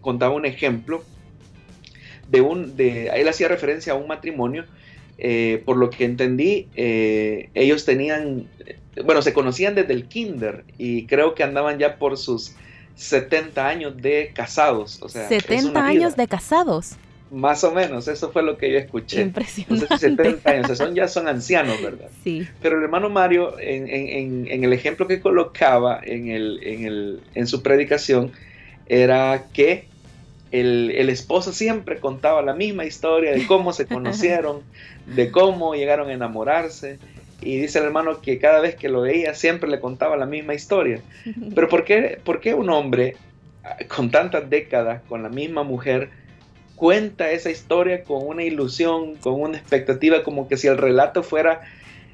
contaba 0.01 0.35
un 0.35 0.47
ejemplo 0.47 1.05
de 2.31 2.41
un, 2.41 2.77
de, 2.77 3.09
él 3.09 3.29
hacía 3.29 3.49
referencia 3.49 3.93
a 3.93 3.97
un 3.97 4.09
matrimonio 4.09 4.65
eh, 5.23 5.63
por 5.67 5.77
lo 5.77 5.91
que 5.91 6.07
entendí, 6.07 6.69
eh, 6.77 7.51
ellos 7.53 7.85
tenían, 7.85 8.49
bueno, 9.05 9.21
se 9.21 9.35
conocían 9.35 9.75
desde 9.75 9.93
el 9.93 10.07
kinder 10.07 10.65
y 10.79 11.05
creo 11.05 11.35
que 11.35 11.43
andaban 11.43 11.79
ya 11.79 11.99
por 11.99 12.17
sus 12.17 12.55
70 13.01 13.67
años 13.67 13.97
de 13.97 14.31
casados. 14.35 15.01
O 15.01 15.09
sea, 15.09 15.27
70 15.27 15.87
años 15.87 16.17
de 16.17 16.29
casados. 16.29 16.97
Más 17.31 17.65
o 17.65 17.73
menos, 17.73 18.09
eso 18.09 18.31
fue 18.31 18.43
lo 18.43 18.59
que 18.59 18.71
yo 18.73 18.79
escuché. 18.79 19.23
Impresionante. 19.23 19.97
70 19.97 20.51
años, 20.51 20.77
son, 20.77 20.95
ya 20.95 21.09
son 21.09 21.27
ancianos, 21.27 21.81
¿verdad? 21.81 22.09
Sí. 22.25 22.47
Pero 22.61 22.77
el 22.77 22.83
hermano 22.83 23.09
Mario, 23.09 23.59
en, 23.59 23.89
en, 23.89 24.49
en 24.49 24.65
el 24.65 24.73
ejemplo 24.73 25.07
que 25.07 25.21
colocaba 25.21 26.01
en, 26.03 26.29
el, 26.29 26.61
en, 26.63 26.85
el, 26.85 27.21
en 27.35 27.47
su 27.47 27.63
predicación, 27.63 28.33
era 28.87 29.45
que 29.53 29.87
el, 30.51 30.91
el, 30.91 31.09
esposo 31.09 31.53
siempre 31.53 32.01
contaba 32.01 32.43
la 32.43 32.53
misma 32.53 32.85
historia 32.85 33.33
de 33.33 33.47
cómo 33.47 33.73
se 33.73 33.87
conocieron, 33.87 34.63
de 35.07 35.31
cómo 35.31 35.75
llegaron 35.75 36.11
a 36.11 36.13
enamorarse. 36.13 36.99
Y 37.41 37.59
dice 37.59 37.79
el 37.79 37.87
hermano 37.87 38.21
que 38.21 38.39
cada 38.39 38.61
vez 38.61 38.75
que 38.75 38.89
lo 38.89 39.03
veía 39.03 39.35
siempre 39.35 39.69
le 39.69 39.81
contaba 39.81 40.17
la 40.17 40.27
misma 40.27 40.55
historia. 40.55 41.01
Pero 41.55 41.69
¿por 41.69 41.85
qué, 41.85 42.19
por 42.23 42.41
qué 42.41 42.55
un 42.55 42.71
hombre 42.71 43.17
ah, 43.65 43.77
con 43.89 44.11
tantas 44.11 44.49
décadas, 44.51 45.03
con 45.09 45.23
la 45.23 45.29
misma 45.29 45.63
mujer, 45.63 46.11
cuenta 46.77 47.31
esa 47.31 47.51
historia 47.51 48.05
con 48.05 48.27
una 48.27 48.43
ilusión, 48.43 49.17
con 49.17 49.41
una 49.41 49.59
expectativa, 49.59 50.23
como 50.23 50.49
que 50.49 50.57
si 50.57 50.67
el 50.67 50.79
relato 50.79 51.23
fuera 51.23 51.61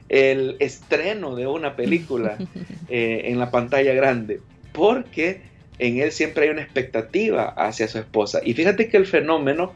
el 0.09 0.57
estreno 0.61 1.35
de 1.35 1.47
una 1.47 1.77
película 1.77 2.39
eh, 2.89 3.23
en 3.25 3.39
la 3.39 3.51
pantalla 3.51 3.95
grande? 3.95 4.41
Porque 4.73 5.41
en 5.79 5.99
él 5.99 6.13
siempre 6.13 6.45
hay 6.45 6.51
una 6.51 6.63
expectativa 6.63 7.49
hacia 7.49 7.89
su 7.89 7.99
esposa. 7.99 8.41
Y 8.45 8.55
fíjate 8.55 8.89
que 8.89 8.97
el 8.97 9.07
fenómeno 9.07 9.73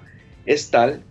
es 0.47 0.71
tal 0.71 1.03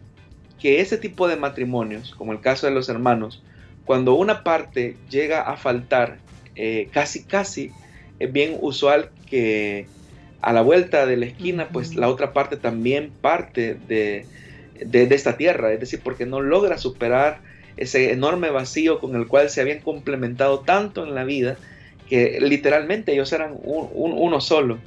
que 0.60 0.81
ese 0.81 0.98
tipo 0.98 1.27
de 1.27 1.38
matrimonios, 1.38 2.13
como 2.15 2.34
el 2.34 2.41
caso 2.41 2.67
de 2.67 2.74
los 2.74 2.89
hermanos, 2.89 3.41
cuando 3.89 4.13
una 4.13 4.43
parte 4.43 4.98
llega 5.10 5.41
a 5.41 5.58
faltar, 5.58 6.19
eh, 6.55 6.89
casi 6.91 7.24
casi 7.24 7.72
es 8.19 8.31
bien 8.31 8.55
usual 8.62 9.10
que 9.27 9.88
a 10.41 10.53
la 10.53 10.62
vuelta 10.62 11.08
de 11.08 11.17
la 11.17 11.25
esquina, 11.25 11.69
pues 11.69 11.96
la 11.96 12.08
otra 12.08 12.31
parte 12.31 12.55
también 12.55 13.10
parte 13.10 13.79
de, 13.88 14.27
de, 14.86 15.15
esta 15.15 15.38
tierra, 15.38 15.74
es 15.74 15.79
decir, 15.79 16.01
porque 16.03 16.27
no 16.27 16.39
logra 16.39 16.77
superar 16.77 17.39
ese 17.77 18.12
enorme 18.12 18.51
vacío 18.51 19.00
con 19.00 19.15
el 19.15 19.25
cual 19.25 19.50
se 19.50 19.60
habían 19.60 19.79
complementado 19.79 20.60
tanto 20.60 21.03
en 21.03 21.15
la 21.15 21.24
vida 21.24 21.58
que 22.08 22.38
literalmente 22.41 23.13
ellos 23.13 23.34
eran 23.34 23.58
uno 23.63 24.39
solo. 24.39 24.77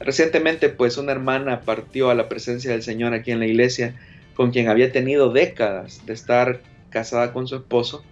Recientemente, 0.00 0.70
pues 0.70 0.96
una 0.96 1.12
hermana 1.12 1.60
partió 1.60 2.08
a 2.08 2.14
la 2.14 2.30
presencia 2.30 2.70
del 2.70 2.82
Señor 2.82 3.12
aquí 3.12 3.30
en 3.30 3.40
la 3.40 3.46
iglesia, 3.46 3.94
con 4.32 4.52
quien 4.52 4.70
había 4.70 4.90
tenido 4.90 5.34
décadas 5.34 6.06
de 6.06 6.14
estar 6.14 6.60
casada 6.88 7.34
con 7.34 7.46
su 7.46 7.56
esposo. 7.56 8.02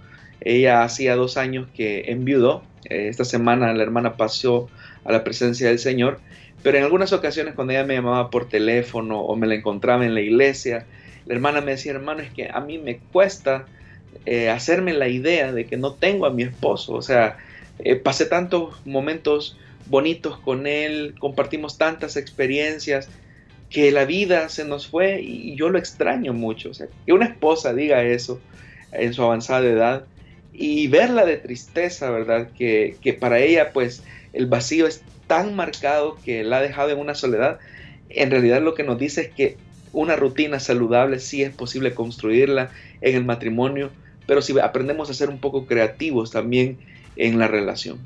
Ella 0.40 0.82
hacía 0.82 1.16
dos 1.16 1.36
años 1.36 1.68
que 1.74 2.10
enviudó. 2.10 2.62
Eh, 2.88 3.08
esta 3.08 3.24
semana 3.24 3.72
la 3.72 3.82
hermana 3.82 4.16
pasó 4.16 4.68
a 5.04 5.12
la 5.12 5.24
presencia 5.24 5.68
del 5.68 5.78
Señor. 5.78 6.20
Pero 6.62 6.78
en 6.78 6.84
algunas 6.84 7.12
ocasiones 7.12 7.54
cuando 7.54 7.72
ella 7.72 7.84
me 7.84 7.94
llamaba 7.94 8.30
por 8.30 8.48
teléfono 8.48 9.20
o 9.20 9.36
me 9.36 9.46
la 9.46 9.54
encontraba 9.54 10.04
en 10.04 10.14
la 10.14 10.20
iglesia, 10.20 10.86
la 11.26 11.34
hermana 11.34 11.60
me 11.60 11.72
decía, 11.72 11.92
hermano, 11.92 12.22
es 12.22 12.30
que 12.30 12.48
a 12.52 12.60
mí 12.60 12.78
me 12.78 12.98
cuesta 12.98 13.66
eh, 14.24 14.48
hacerme 14.50 14.92
la 14.92 15.08
idea 15.08 15.52
de 15.52 15.66
que 15.66 15.76
no 15.76 15.92
tengo 15.92 16.26
a 16.26 16.30
mi 16.30 16.42
esposo. 16.42 16.94
O 16.94 17.02
sea, 17.02 17.36
eh, 17.78 17.96
pasé 17.96 18.26
tantos 18.26 18.84
momentos 18.84 19.56
bonitos 19.86 20.38
con 20.38 20.66
él, 20.66 21.14
compartimos 21.18 21.78
tantas 21.78 22.16
experiencias, 22.16 23.08
que 23.70 23.90
la 23.90 24.04
vida 24.04 24.48
se 24.48 24.64
nos 24.64 24.86
fue 24.86 25.20
y 25.20 25.54
yo 25.56 25.68
lo 25.68 25.78
extraño 25.78 26.32
mucho. 26.32 26.70
O 26.70 26.74
sea, 26.74 26.86
que 27.04 27.12
una 27.12 27.26
esposa 27.26 27.74
diga 27.74 28.02
eso 28.02 28.40
en 28.92 29.12
su 29.12 29.22
avanzada 29.22 29.66
edad 29.66 30.04
y 30.58 30.86
verla 30.88 31.24
de 31.24 31.36
tristeza, 31.36 32.10
¿verdad? 32.10 32.48
Que, 32.56 32.96
que 33.00 33.12
para 33.12 33.38
ella 33.38 33.72
pues 33.72 34.02
el 34.32 34.46
vacío 34.46 34.86
es 34.86 35.02
tan 35.26 35.54
marcado 35.54 36.16
que 36.24 36.44
la 36.44 36.58
ha 36.58 36.62
dejado 36.62 36.90
en 36.90 36.98
una 36.98 37.14
soledad. 37.14 37.58
En 38.08 38.30
realidad 38.30 38.62
lo 38.62 38.74
que 38.74 38.84
nos 38.84 38.98
dice 38.98 39.22
es 39.22 39.28
que 39.28 39.56
una 39.92 40.16
rutina 40.16 40.60
saludable 40.60 41.18
sí 41.18 41.42
es 41.42 41.54
posible 41.54 41.94
construirla 41.94 42.70
en 43.00 43.16
el 43.16 43.24
matrimonio, 43.24 43.90
pero 44.26 44.42
si 44.42 44.58
aprendemos 44.58 45.10
a 45.10 45.14
ser 45.14 45.30
un 45.30 45.38
poco 45.38 45.66
creativos 45.66 46.30
también 46.30 46.78
en 47.16 47.38
la 47.38 47.48
relación. 47.48 47.98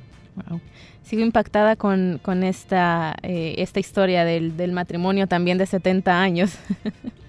Sigo 1.03 1.23
impactada 1.23 1.77
con, 1.77 2.21
esta, 2.45 3.17
eh, 3.23 3.57
esta 3.59 3.81
historia 3.81 4.25
del, 4.25 4.73
matrimonio 4.73 5.27
también 5.27 5.59
de 5.59 5.67
70 5.67 6.21
años. 6.21 6.57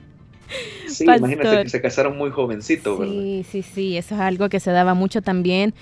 Sí, 0.88 1.06
imagínate 1.06 1.64
que 1.64 1.70
se 1.70 1.82
casaron 1.82 2.18
muy 2.18 2.32
jovencitos, 2.32 3.00
¿verdad? 3.00 3.14
Sí, 3.14 3.46
sí, 3.50 3.62
sí, 3.62 3.98
eso 3.98 4.16
es 4.16 4.22
algo 4.22 4.50
que 4.50 4.60
se 4.60 4.72
daba 4.72 4.94
mucho 4.94 5.22
también 5.22 5.74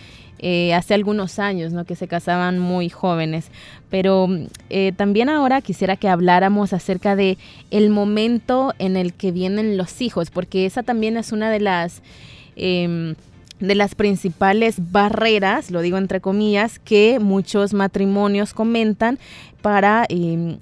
eh, 0.41 0.73
hace 0.73 0.93
algunos 0.93 1.37
años, 1.37 1.73
¿no? 1.73 1.83
Que 1.83 1.95
se 1.95 2.07
casaban 2.07 2.59
muy 2.59 2.89
jóvenes. 2.89 3.47
Pero 3.89 4.27
eh, 4.69 4.93
también 4.95 5.27
ahora 5.27 5.61
quisiera 5.61 5.97
que 5.97 6.07
habláramos 6.07 6.71
acerca 6.71 7.15
de 7.17 7.37
el 7.71 7.89
momento 7.89 8.73
en 8.79 8.95
el 8.95 9.13
que 9.13 9.31
vienen 9.31 9.77
los 9.77 10.01
hijos, 10.01 10.29
porque 10.31 10.65
esa 10.65 10.83
también 10.83 11.17
es 11.17 11.31
una 11.31 11.51
de 11.51 11.59
las... 11.59 12.01
Em, 12.55 13.15
de 13.59 13.75
las 13.75 13.93
principales 13.93 14.75
barreras, 14.91 15.69
lo 15.69 15.81
digo 15.81 15.97
entre 15.97 16.21
comillas, 16.21 16.79
que 16.79 17.19
muchos 17.19 17.73
matrimonios 17.73 18.53
comentan 18.53 19.19
para 19.61 20.05
em, 20.07 20.57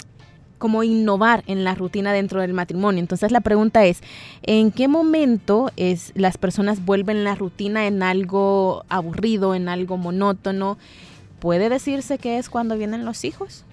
como 0.58 0.84
innovar 0.84 1.44
en 1.48 1.64
la 1.64 1.76
rutina 1.76 2.14
dentro 2.14 2.42
del 2.42 2.54
matrimonio. 2.54 3.00
Entonces 3.00 3.32
la 3.32 3.42
pregunta 3.42 3.86
es, 3.86 4.02
¿en 4.44 4.72
qué 4.72 4.88
momento 4.88 5.72
es 5.78 6.12
las 6.16 6.38
personas 6.38 6.84
vuelven 6.86 7.24
la 7.24 7.36
rutina 7.36 7.88
en 7.88 8.04
algo 8.04 8.84
aburrido, 8.90 9.56
en 9.56 9.70
algo 9.70 9.98
monótono? 9.98 10.78
¿Puede 11.40 11.70
decirse 11.70 12.18
que 12.18 12.38
es 12.38 12.50
cuando 12.50 12.78
vienen 12.78 13.06
los 13.06 13.24
hijos? 13.24 13.64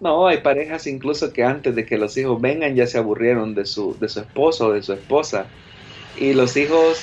No, 0.00 0.26
hay 0.26 0.38
parejas 0.38 0.86
incluso 0.86 1.32
que 1.32 1.44
antes 1.44 1.76
de 1.76 1.86
que 1.86 1.96
los 1.96 2.16
hijos 2.16 2.40
vengan 2.40 2.74
ya 2.74 2.86
se 2.86 2.98
aburrieron 2.98 3.54
de 3.54 3.64
su, 3.64 3.96
de 4.00 4.08
su 4.08 4.20
esposo 4.20 4.66
o 4.66 4.72
de 4.72 4.82
su 4.82 4.92
esposa. 4.92 5.46
Y 6.18 6.34
los 6.34 6.56
hijos, 6.56 6.98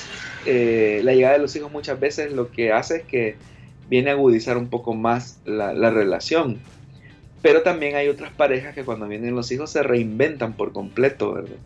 eh, 0.46 1.00
la 1.04 1.14
llegada 1.14 1.36
de 1.36 1.40
los 1.40 1.56
hijos 1.56 1.72
muchas 1.72 2.00
veces 2.00 2.34
lo 2.34 2.52
que 2.52 2.74
hace 2.74 2.98
es 2.98 3.04
que 3.04 3.38
viene 3.90 4.12
a 4.12 4.14
agudizar 4.14 4.58
un 4.58 4.68
poco 4.68 4.94
más 4.94 5.40
la, 5.46 5.74
la 5.74 5.90
relación 5.90 6.60
pero 7.42 7.62
también 7.62 7.96
hay 7.96 8.08
otras 8.08 8.32
parejas 8.32 8.76
que 8.76 8.84
cuando 8.84 9.08
vienen 9.08 9.36
los 9.36 9.52
hijos 9.52 9.72
se 9.72 9.84
reinventan 9.84 10.54
por 10.54 10.74
completo, 10.74 11.34
¿verdad? 11.34 11.58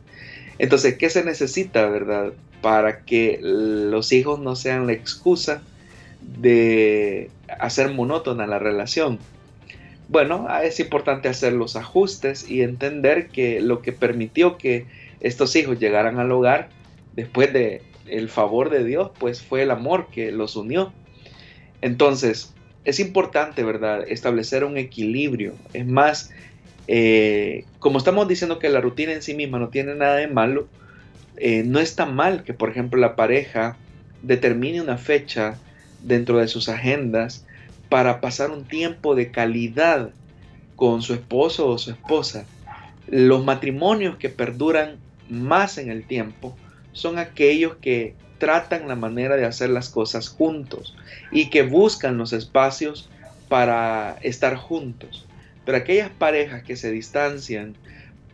Entonces, 0.60 0.98
¿qué 0.98 1.10
se 1.10 1.24
necesita, 1.24 1.88
verdad? 1.88 2.34
Para 2.62 3.04
que 3.06 3.40
los 3.42 4.12
hijos 4.12 4.40
no 4.40 4.56
sean 4.56 4.88
la 4.88 4.94
excusa 4.94 5.62
de 6.22 7.30
hacer 7.60 7.92
monótona 7.92 8.48
la 8.48 8.60
relación. 8.60 9.20
Bueno, 10.10 10.48
es 10.62 10.80
importante 10.80 11.28
hacer 11.28 11.54
los 11.54 11.76
ajustes 11.76 12.50
y 12.50 12.62
entender 12.62 13.28
que 13.30 13.62
lo 13.62 13.82
que 13.82 13.92
permitió 13.92 14.58
que 14.58 14.86
estos 15.22 15.56
hijos 15.56 15.80
llegaran 15.80 16.20
al 16.20 16.32
hogar 16.32 16.70
después 17.16 17.52
de 17.52 17.82
el 18.08 18.30
favor 18.30 18.70
de 18.70 18.84
Dios, 18.84 19.12
pues 19.18 19.42
fue 19.42 19.64
el 19.64 19.72
amor 19.72 20.08
que 20.12 20.32
los 20.32 20.56
unió. 20.56 20.94
Entonces, 21.82 22.54
es 22.86 23.00
importante, 23.00 23.64
¿verdad?, 23.64 24.06
establecer 24.08 24.64
un 24.64 24.78
equilibrio. 24.78 25.54
Es 25.74 25.86
más, 25.86 26.32
eh, 26.88 27.66
como 27.80 27.98
estamos 27.98 28.28
diciendo 28.28 28.60
que 28.60 28.70
la 28.70 28.82
rutina 28.82 29.14
en 29.14 29.22
sí 29.22 29.34
misma 29.34 29.60
no 29.60 29.70
tiene 29.70 29.96
nada 29.96 30.16
de 30.16 30.28
malo, 30.28 30.68
eh, 31.38 31.64
no 31.66 31.80
está 31.80 32.06
mal 32.06 32.44
que, 32.44 32.54
por 32.54 32.70
ejemplo, 32.70 33.00
la 33.00 33.16
pareja 33.16 33.78
determine 34.22 34.82
una 34.82 34.98
fecha 34.98 35.58
dentro 36.04 36.38
de 36.38 36.48
sus 36.48 36.70
agendas 36.70 37.46
para 37.90 38.22
pasar 38.22 38.52
un 38.52 38.66
tiempo 38.66 39.16
de 39.16 39.32
calidad 39.32 40.12
con 40.76 41.02
su 41.02 41.14
esposo 41.14 41.68
o 41.68 41.78
su 41.78 41.92
esposa. 41.92 42.46
Los 43.08 43.44
matrimonios 43.44 44.18
que 44.18 44.30
perduran 44.30 44.98
más 45.30 45.78
en 45.78 45.90
el 45.90 46.04
tiempo 46.04 46.58
son 46.92 47.18
aquellos 47.20 47.76
que 47.78 48.16
tratan 48.44 48.90
la 48.90 48.98
manera 48.98 49.38
de 49.38 49.46
hacer 49.46 49.70
las 49.70 49.88
cosas 49.88 50.28
juntos 50.28 50.94
y 51.32 51.50
que 51.50 51.62
buscan 51.62 52.18
los 52.18 52.34
espacios 52.34 53.08
para 53.48 54.18
estar 54.22 54.58
juntos. 54.58 55.26
Pero 55.64 55.78
aquellas 55.78 56.10
parejas 56.10 56.62
que 56.62 56.76
se 56.76 56.92
distancian 56.92 57.78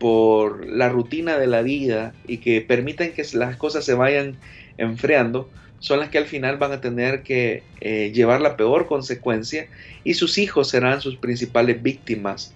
por 0.00 0.66
la 0.66 0.88
rutina 0.88 1.38
de 1.38 1.46
la 1.46 1.62
vida 1.62 2.12
y 2.26 2.38
que 2.38 2.60
permiten 2.60 3.12
que 3.12 3.24
las 3.34 3.54
cosas 3.54 3.84
se 3.84 3.94
vayan 3.94 4.34
enfriando, 4.78 5.48
son 5.78 6.00
las 6.00 6.08
que 6.08 6.18
al 6.18 6.26
final 6.26 6.56
van 6.56 6.72
a 6.72 6.80
tener 6.80 7.22
que 7.22 7.62
eh, 7.80 8.10
llevar 8.12 8.40
la 8.40 8.56
peor 8.56 8.88
consecuencia 8.88 9.68
y 10.02 10.14
sus 10.14 10.38
hijos 10.38 10.70
serán 10.70 11.00
sus 11.00 11.18
principales 11.18 11.84
víctimas. 11.84 12.52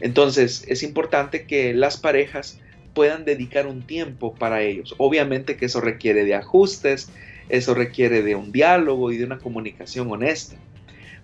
Entonces 0.00 0.64
es 0.68 0.82
importante 0.82 1.44
que 1.44 1.74
las 1.74 1.98
parejas 1.98 2.60
puedan 2.94 3.24
dedicar 3.24 3.66
un 3.66 3.82
tiempo 3.82 4.34
para 4.34 4.62
ellos. 4.62 4.94
Obviamente 4.98 5.56
que 5.56 5.66
eso 5.66 5.80
requiere 5.80 6.24
de 6.24 6.34
ajustes, 6.34 7.10
eso 7.48 7.74
requiere 7.74 8.22
de 8.22 8.36
un 8.36 8.52
diálogo 8.52 9.10
y 9.12 9.18
de 9.18 9.24
una 9.24 9.38
comunicación 9.38 10.10
honesta. 10.10 10.56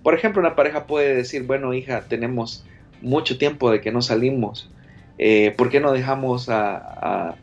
Por 0.03 0.15
ejemplo, 0.15 0.41
una 0.41 0.57
pareja 0.57 0.87
puede 0.87 1.15
decir, 1.15 1.45
bueno 1.45 1.73
hija, 1.75 2.03
tenemos 2.09 2.65
mucho 3.01 3.39
tiempo 3.39 3.71
de 3.71 3.81
que 3.81 3.93
no 3.93 4.03
salimos, 4.03 4.71
eh, 5.19 5.55
¿por 5.57 5.71
qué 5.71 5.81
no 5.81 5.93
dejamos 5.93 6.49
al 6.49 7.37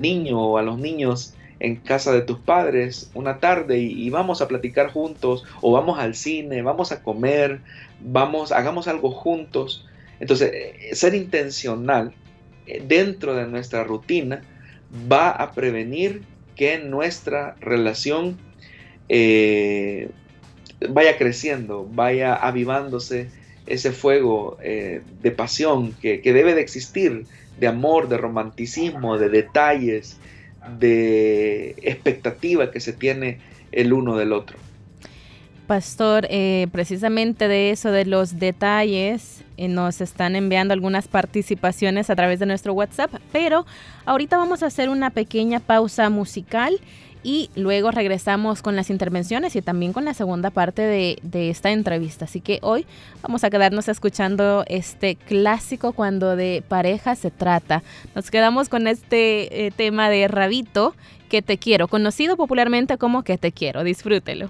niño 0.00 0.40
o 0.40 0.58
a 0.58 0.62
los 0.62 0.78
niños 0.78 1.34
en 1.60 1.76
casa 1.76 2.12
de 2.12 2.22
tus 2.22 2.38
padres 2.38 3.10
una 3.14 3.38
tarde 3.40 3.80
y, 3.80 4.06
y, 4.06 4.10
vamos 4.10 4.40
a 4.40 4.46
platicar 4.46 4.92
juntos 4.92 5.44
o 5.60 5.72
vamos 5.72 5.98
al 5.98 6.14
cine, 6.14 6.62
vamos 6.62 6.92
a 6.92 7.02
comer, 7.02 7.60
vamos, 8.00 8.52
hagamos 8.52 8.86
algo 8.86 9.10
juntos. 9.10 9.84
Entonces, 10.20 10.52
eh, 10.52 10.94
ser 10.94 11.14
intencional 11.14 12.14
dentro 12.86 13.34
de 13.34 13.46
nuestra 13.46 13.84
rutina 13.84 14.42
va 15.10 15.30
a 15.30 15.52
prevenir 15.52 16.22
que 16.56 16.78
nuestra 16.78 17.56
relación 17.60 18.36
eh, 19.08 20.10
vaya 20.88 21.16
creciendo, 21.16 21.88
vaya 21.90 22.34
avivándose 22.34 23.30
ese 23.66 23.92
fuego 23.92 24.58
eh, 24.62 25.02
de 25.22 25.30
pasión 25.30 25.92
que, 26.00 26.20
que, 26.20 26.32
debe 26.32 26.54
de 26.54 26.62
existir, 26.62 27.26
de 27.60 27.66
amor, 27.66 28.08
de 28.08 28.16
romanticismo, 28.16 29.18
de 29.18 29.28
detalles, 29.28 30.16
de 30.78 31.74
expectativa 31.82 32.70
que 32.70 32.80
se 32.80 32.92
tiene 32.92 33.38
el 33.72 33.92
uno 33.92 34.16
del 34.16 34.32
otro. 34.32 34.58
Pastor, 35.68 36.26
eh, 36.30 36.66
precisamente 36.72 37.46
de 37.46 37.70
eso, 37.70 37.90
de 37.90 38.06
los 38.06 38.38
detalles, 38.38 39.44
eh, 39.58 39.68
nos 39.68 40.00
están 40.00 40.34
enviando 40.34 40.72
algunas 40.72 41.08
participaciones 41.08 42.08
a 42.08 42.16
través 42.16 42.38
de 42.38 42.46
nuestro 42.46 42.72
WhatsApp, 42.72 43.12
pero 43.32 43.66
ahorita 44.06 44.38
vamos 44.38 44.62
a 44.62 44.66
hacer 44.66 44.88
una 44.88 45.10
pequeña 45.10 45.60
pausa 45.60 46.08
musical 46.08 46.80
y 47.22 47.50
luego 47.54 47.90
regresamos 47.90 48.62
con 48.62 48.76
las 48.76 48.88
intervenciones 48.88 49.56
y 49.56 49.60
también 49.60 49.92
con 49.92 50.06
la 50.06 50.14
segunda 50.14 50.48
parte 50.48 50.80
de, 50.80 51.50
esta 51.50 51.70
entrevista. 51.70 52.24
Así 52.24 52.40
que 52.40 52.60
hoy 52.62 52.86
vamos 53.22 53.44
a 53.44 53.50
quedarnos 53.50 53.88
escuchando 53.88 54.64
este 54.68 55.16
clásico 55.16 55.92
cuando 55.92 56.34
de 56.34 56.64
pareja 56.66 57.14
se 57.14 57.30
trata. 57.30 57.82
Nos 58.14 58.30
quedamos 58.30 58.70
con 58.70 58.86
este 58.86 59.66
eh, 59.66 59.70
tema 59.70 60.08
de 60.08 60.28
Rabito, 60.28 60.94
que 61.28 61.42
te 61.42 61.58
quiero, 61.58 61.88
conocido 61.88 62.38
popularmente 62.38 62.96
como 62.96 63.22
que 63.22 63.36
te 63.36 63.52
quiero. 63.52 63.84
Disfrútelo. 63.84 64.48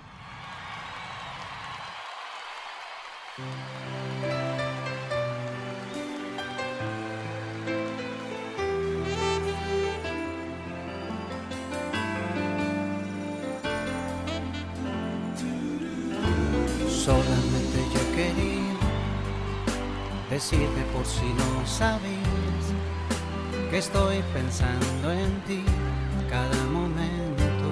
Solamente 17.08 17.78
yo 17.94 18.16
quería 18.16 18.74
decirte 20.28 20.82
por 20.92 21.06
si 21.06 21.24
no 21.24 21.66
sabías 21.66 22.64
que 23.70 23.78
estoy 23.78 24.22
pensando 24.34 25.12
en 25.12 25.40
ti 25.46 25.64
cada 26.28 26.64
momento. 26.66 27.68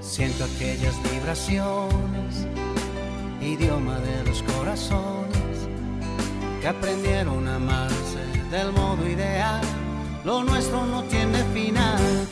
Siento 0.00 0.44
aquellas 0.44 0.94
vibraciones, 1.10 2.46
idioma 3.46 3.98
de 4.00 4.24
los 4.24 4.42
corazones 4.42 5.68
que 6.60 6.68
aprendieron 6.68 7.46
a 7.48 7.56
amarse 7.56 8.24
del 8.50 8.72
modo 8.72 9.08
ideal. 9.08 9.60
Lo 10.24 10.42
nuestro 10.42 10.84
no 10.84 11.04
tiene 11.04 11.42
final. 11.54 12.26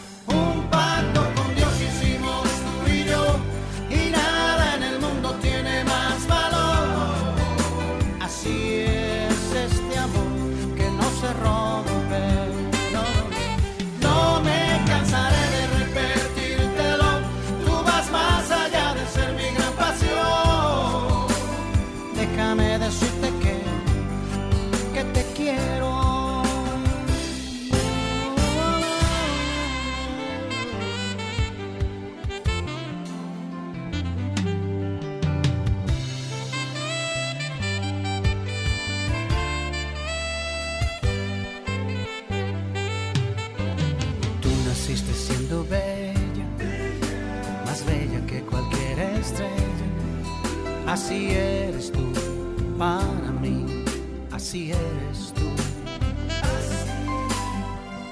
Eres 54.55 55.33
tú. 55.35 55.51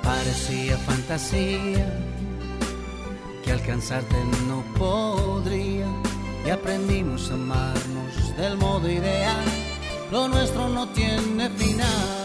Parecía 0.02 0.76
fantasía 0.78 2.00
que 3.44 3.52
alcanzarte 3.52 4.16
no 4.48 4.64
podría 4.76 5.87
y 6.44 6.50
aprendimos 6.50 7.31
a 7.31 7.35
amarnos 7.35 8.37
del 8.37 8.57
modo 8.57 8.90
ideal. 8.90 9.44
Lo 10.11 10.28
nuestro 10.28 10.68
no 10.68 10.88
tiene 10.88 11.48
final. 11.50 12.21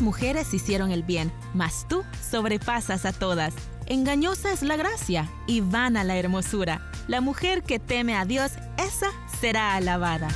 Mujeres 0.00 0.52
hicieron 0.54 0.90
el 0.90 1.02
bien, 1.02 1.32
mas 1.54 1.86
tú 1.88 2.04
sobrepasas 2.30 3.04
a 3.04 3.12
todas. 3.12 3.54
Engañosa 3.86 4.52
es 4.52 4.62
la 4.62 4.76
gracia 4.76 5.28
y 5.46 5.60
vana 5.60 6.04
la 6.04 6.16
hermosura. 6.16 6.90
La 7.08 7.20
mujer 7.20 7.62
que 7.62 7.78
teme 7.78 8.16
a 8.16 8.24
Dios, 8.24 8.52
esa 8.78 9.08
será 9.40 9.74
alabada. 9.74 10.28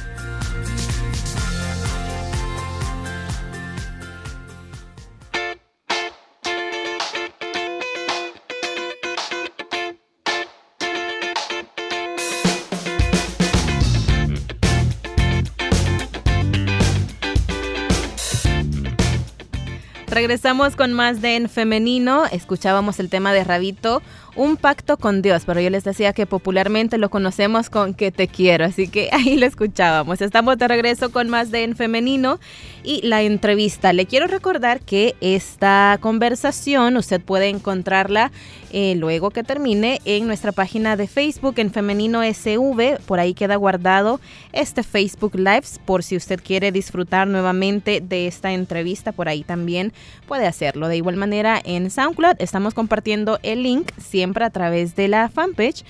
Regresamos 20.20 20.76
con 20.76 20.92
más 20.92 21.22
de 21.22 21.36
En 21.36 21.48
Femenino. 21.48 22.26
Escuchábamos 22.26 23.00
el 23.00 23.08
tema 23.08 23.32
de 23.32 23.42
Rabito, 23.42 24.02
un 24.36 24.56
pacto 24.56 24.96
con 24.96 25.22
Dios, 25.22 25.42
pero 25.46 25.60
yo 25.60 25.70
les 25.70 25.84
decía 25.84 26.12
que 26.12 26.26
popularmente 26.26 26.98
lo 26.98 27.10
conocemos 27.10 27.70
con 27.70 27.94
que 27.94 28.10
te 28.10 28.28
quiero, 28.28 28.64
así 28.64 28.88
que 28.88 29.08
ahí 29.12 29.36
lo 29.36 29.46
escuchábamos. 29.46 30.20
Estamos 30.20 30.58
de 30.58 30.68
regreso 30.68 31.10
con 31.10 31.28
más 31.28 31.50
de 31.50 31.64
En 31.64 31.76
Femenino 31.76 32.38
y 32.82 33.06
la 33.06 33.22
entrevista. 33.22 33.92
Le 33.92 34.06
quiero 34.06 34.26
recordar 34.26 34.80
que 34.80 35.14
esta 35.20 35.98
conversación 36.00 36.96
usted 36.96 37.20
puede 37.20 37.48
encontrarla 37.48 38.30
eh, 38.72 38.94
luego 38.94 39.30
que 39.30 39.42
termine 39.42 40.00
en 40.04 40.26
nuestra 40.26 40.52
página 40.52 40.96
de 40.96 41.08
Facebook 41.08 41.54
en 41.58 41.72
Femenino 41.72 42.22
SV. 42.22 43.00
Por 43.04 43.18
ahí 43.18 43.34
queda 43.34 43.56
guardado 43.56 44.20
este 44.52 44.82
Facebook 44.82 45.34
Lives 45.34 45.80
por 45.84 46.02
si 46.04 46.16
usted 46.16 46.40
quiere 46.42 46.70
disfrutar 46.70 47.26
nuevamente 47.26 48.00
de 48.00 48.26
esta 48.26 48.52
entrevista. 48.52 49.12
Por 49.12 49.28
ahí 49.28 49.42
también 49.42 49.92
puede 50.26 50.46
hacerlo. 50.46 50.88
De 50.88 50.96
igual 50.96 51.16
manera 51.16 51.60
en 51.64 51.90
SoundCloud 51.90 52.36
estamos 52.38 52.74
compartiendo 52.74 53.38
el 53.42 53.64
link 53.64 53.90
siempre 54.20 54.44
a 54.44 54.50
través 54.50 54.96
de 54.96 55.08
la 55.08 55.30
fanpage. 55.30 55.82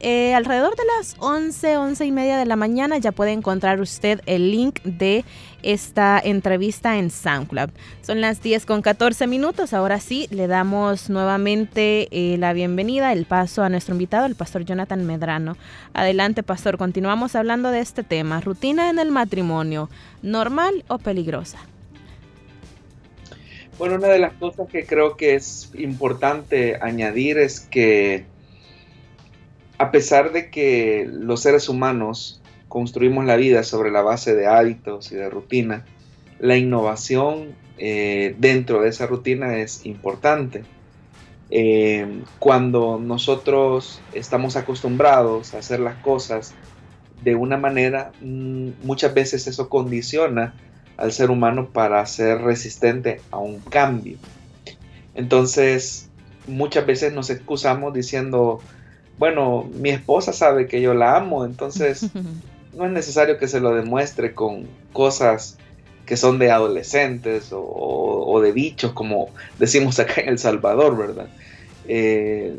Eh, 0.00 0.34
alrededor 0.34 0.74
de 0.74 0.82
las 0.96 1.16
11, 1.18 1.76
11 1.76 2.06
y 2.06 2.12
media 2.12 2.38
de 2.38 2.46
la 2.46 2.56
mañana 2.56 2.96
ya 2.96 3.12
puede 3.12 3.32
encontrar 3.32 3.78
usted 3.80 4.22
el 4.24 4.50
link 4.50 4.80
de 4.84 5.22
esta 5.62 6.18
entrevista 6.18 6.96
en 6.96 7.10
SoundCloud. 7.10 7.68
Son 8.00 8.22
las 8.22 8.42
10 8.42 8.64
con 8.64 8.80
14 8.80 9.26
minutos. 9.26 9.74
Ahora 9.74 10.00
sí, 10.00 10.26
le 10.30 10.46
damos 10.46 11.10
nuevamente 11.10 12.08
eh, 12.10 12.38
la 12.38 12.54
bienvenida, 12.54 13.12
el 13.12 13.26
paso 13.26 13.62
a 13.62 13.68
nuestro 13.68 13.94
invitado, 13.94 14.24
el 14.24 14.34
pastor 14.34 14.64
Jonathan 14.64 15.04
Medrano. 15.04 15.58
Adelante, 15.92 16.42
pastor. 16.42 16.78
Continuamos 16.78 17.34
hablando 17.34 17.70
de 17.70 17.80
este 17.80 18.02
tema. 18.02 18.40
Rutina 18.40 18.88
en 18.88 18.98
el 18.98 19.10
matrimonio, 19.10 19.90
¿normal 20.22 20.84
o 20.88 20.96
peligrosa? 20.96 21.58
Bueno, 23.78 23.96
una 23.96 24.08
de 24.08 24.20
las 24.20 24.34
cosas 24.34 24.68
que 24.68 24.86
creo 24.86 25.16
que 25.16 25.34
es 25.34 25.72
importante 25.74 26.78
añadir 26.80 27.38
es 27.38 27.58
que 27.58 28.24
a 29.78 29.90
pesar 29.90 30.32
de 30.32 30.48
que 30.48 31.08
los 31.10 31.40
seres 31.40 31.68
humanos 31.68 32.40
construimos 32.68 33.24
la 33.24 33.34
vida 33.34 33.64
sobre 33.64 33.90
la 33.90 34.02
base 34.02 34.34
de 34.36 34.46
hábitos 34.46 35.10
y 35.10 35.16
de 35.16 35.28
rutina, 35.28 35.84
la 36.38 36.56
innovación 36.56 37.56
eh, 37.78 38.36
dentro 38.38 38.80
de 38.80 38.90
esa 38.90 39.06
rutina 39.06 39.56
es 39.56 39.84
importante. 39.84 40.62
Eh, 41.50 42.22
cuando 42.38 43.00
nosotros 43.00 44.00
estamos 44.12 44.56
acostumbrados 44.56 45.52
a 45.52 45.58
hacer 45.58 45.80
las 45.80 45.96
cosas 45.96 46.54
de 47.24 47.34
una 47.34 47.56
manera, 47.56 48.12
mm, 48.20 48.70
muchas 48.84 49.12
veces 49.14 49.48
eso 49.48 49.68
condiciona 49.68 50.54
al 50.96 51.12
ser 51.12 51.30
humano 51.30 51.68
para 51.72 52.04
ser 52.06 52.42
resistente 52.42 53.20
a 53.30 53.38
un 53.38 53.58
cambio. 53.60 54.18
Entonces, 55.14 56.08
muchas 56.46 56.86
veces 56.86 57.12
nos 57.12 57.30
excusamos 57.30 57.94
diciendo, 57.94 58.60
bueno, 59.18 59.68
mi 59.74 59.90
esposa 59.90 60.32
sabe 60.32 60.66
que 60.66 60.80
yo 60.80 60.94
la 60.94 61.16
amo, 61.16 61.44
entonces 61.44 62.08
no 62.76 62.86
es 62.86 62.92
necesario 62.92 63.38
que 63.38 63.48
se 63.48 63.60
lo 63.60 63.74
demuestre 63.74 64.34
con 64.34 64.66
cosas 64.92 65.58
que 66.06 66.16
son 66.16 66.38
de 66.38 66.50
adolescentes 66.50 67.52
o, 67.52 67.60
o 67.60 68.40
de 68.40 68.52
bichos, 68.52 68.92
como 68.92 69.30
decimos 69.58 69.98
acá 69.98 70.20
en 70.20 70.28
El 70.28 70.38
Salvador, 70.38 70.96
¿verdad? 70.96 71.28
Eh, 71.86 72.56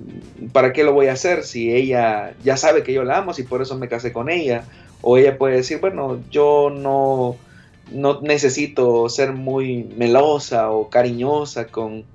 ¿Para 0.52 0.72
qué 0.72 0.84
lo 0.84 0.94
voy 0.94 1.08
a 1.08 1.14
hacer 1.14 1.44
si 1.44 1.74
ella 1.74 2.34
ya 2.44 2.58
sabe 2.58 2.84
que 2.84 2.94
yo 2.94 3.04
la 3.04 3.18
amo, 3.18 3.34
si 3.34 3.44
por 3.44 3.62
eso 3.62 3.78
me 3.78 3.88
casé 3.88 4.14
con 4.14 4.30
ella? 4.30 4.64
O 5.02 5.18
ella 5.18 5.38
puede 5.38 5.58
decir, 5.58 5.80
bueno, 5.80 6.20
yo 6.32 6.70
no, 6.70 7.36
no 7.92 8.22
necesito 8.22 9.10
ser 9.10 9.34
muy 9.34 9.84
melosa 9.96 10.72
o 10.72 10.90
cariñosa 10.90 11.68
con, 11.68 12.06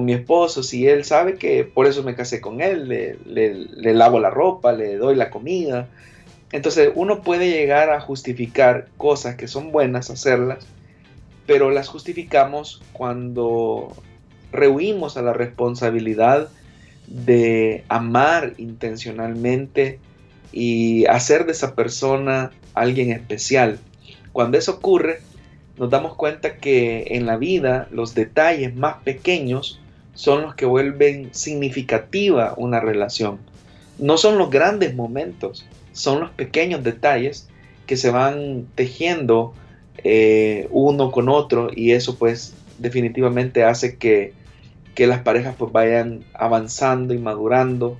mi 0.00 0.14
esposo, 0.14 0.62
si 0.62 0.88
él 0.88 1.04
sabe 1.04 1.34
que 1.34 1.64
por 1.64 1.86
eso 1.86 2.02
me 2.02 2.14
casé 2.14 2.40
con 2.40 2.62
él, 2.62 2.88
le, 2.88 3.18
le, 3.26 3.92
lavo 3.92 4.20
la 4.20 4.30
ropa, 4.30 4.72
le 4.72 4.96
doy 4.96 5.14
la 5.14 5.28
comida. 5.28 5.86
Entonces 6.50 6.90
uno 6.94 7.20
puede 7.20 7.50
llegar 7.50 7.90
a 7.90 8.00
justificar 8.00 8.88
cosas 8.96 9.36
que 9.36 9.48
son 9.48 9.70
buenas 9.70 10.08
hacerlas, 10.08 10.66
pero 11.46 11.70
las 11.70 11.88
justificamos 11.88 12.80
cuando 12.94 13.94
rehuimos 14.50 15.18
a 15.18 15.22
la 15.22 15.34
responsabilidad 15.34 16.48
de 17.06 17.84
amar 17.88 18.54
intencionalmente 18.56 19.98
y 20.52 21.04
hacer 21.06 21.44
de 21.44 21.52
esa 21.52 21.74
persona 21.74 22.50
alguien 22.72 23.10
especial. 23.10 23.78
Cuando 24.32 24.58
eso 24.58 24.72
ocurre, 24.72 25.20
nos 25.78 25.90
damos 25.90 26.14
cuenta 26.14 26.56
que 26.56 27.04
en 27.10 27.26
la 27.26 27.36
vida 27.36 27.88
los 27.90 28.14
detalles 28.14 28.74
más 28.74 28.96
pequeños 29.04 29.80
son 30.14 30.42
los 30.42 30.54
que 30.54 30.66
vuelven 30.66 31.30
significativa 31.32 32.54
una 32.56 32.80
relación. 32.80 33.38
No 33.98 34.16
son 34.18 34.38
los 34.38 34.50
grandes 34.50 34.94
momentos, 34.94 35.66
son 35.92 36.20
los 36.20 36.30
pequeños 36.30 36.82
detalles 36.82 37.48
que 37.86 37.96
se 37.96 38.10
van 38.10 38.66
tejiendo 38.74 39.54
eh, 40.04 40.68
uno 40.70 41.10
con 41.10 41.28
otro 41.28 41.70
y 41.74 41.92
eso 41.92 42.16
pues 42.16 42.54
definitivamente 42.78 43.64
hace 43.64 43.96
que, 43.96 44.34
las 44.96 45.20
parejas 45.20 45.56
pues 45.58 45.72
vayan 45.72 46.24
avanzando 46.32 47.12
y 47.12 47.18
madurando 47.18 47.98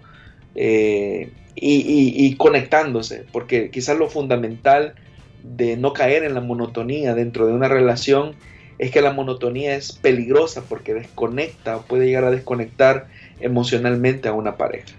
eh, 0.54 1.32
y, 1.56 2.36
conectándose, 2.36 3.24
porque 3.32 3.70
quizás 3.70 3.98
lo 3.98 4.08
fundamental 4.08 4.94
de 5.42 5.76
no 5.76 5.92
caer 5.92 6.24
en 6.24 6.34
la 6.34 6.40
monotonía 6.40 7.14
dentro 7.14 7.46
de 7.46 7.52
una 7.52 7.68
relación 7.68 8.34
es 8.78 8.90
que 8.90 9.00
la 9.00 9.12
monotonía 9.12 9.74
es 9.74 9.92
peligrosa 9.92 10.62
porque 10.68 10.94
desconecta 10.94 11.76
o 11.76 11.82
puede 11.82 12.06
llegar 12.06 12.24
a 12.24 12.30
desconectar 12.30 13.06
emocionalmente 13.40 14.28
a 14.28 14.32
una 14.32 14.56
pareja. 14.56 14.94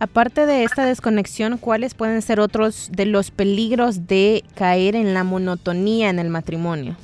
Aparte 0.00 0.46
de 0.46 0.62
esta 0.62 0.84
desconexión, 0.84 1.58
¿cuáles 1.58 1.94
pueden 1.94 2.22
ser 2.22 2.38
otros 2.38 2.90
de 2.92 3.06
los 3.06 3.32
peligros 3.32 4.06
de 4.06 4.44
caer 4.54 4.94
en 4.94 5.14
la 5.14 5.24
monotonía 5.24 6.08
en 6.10 6.20
el 6.20 6.28
matrimonio? 6.28 6.96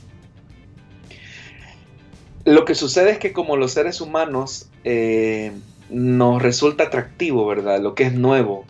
Lo 2.44 2.64
que 2.64 2.76
sucede 2.76 3.10
es 3.10 3.18
que 3.18 3.32
como 3.32 3.56
los 3.56 3.72
seres 3.72 4.00
humanos 4.00 4.68
eh, 4.84 5.50
nos 5.90 6.40
resulta 6.42 6.84
atractivo, 6.84 7.46
¿verdad? 7.46 7.80
Lo 7.80 7.94
que 7.94 8.04
es 8.04 8.14
nuevo. 8.14 8.64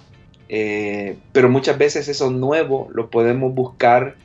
Eh, 0.49 1.17
pero 1.33 1.49
muchas 1.49 1.79
veces 1.79 2.09
eso 2.09 2.31
nuevo 2.31 2.89
lo 2.93 3.11
podemos 3.11 3.55
buscar 3.55 4.17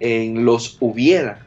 en 0.00 0.44
los 0.44 0.76
hubiera. 0.80 1.46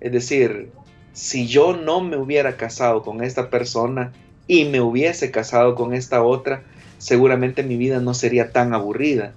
Es 0.00 0.12
decir, 0.12 0.70
si 1.12 1.46
yo 1.46 1.76
no 1.76 2.00
me 2.00 2.16
hubiera 2.16 2.56
casado 2.56 3.02
con 3.02 3.22
esta 3.22 3.50
persona 3.50 4.12
y 4.46 4.64
me 4.64 4.80
hubiese 4.80 5.30
casado 5.30 5.74
con 5.74 5.94
esta 5.94 6.22
otra, 6.22 6.64
seguramente 6.98 7.62
mi 7.62 7.76
vida 7.76 8.00
no 8.00 8.14
sería 8.14 8.52
tan 8.52 8.74
aburrida. 8.74 9.32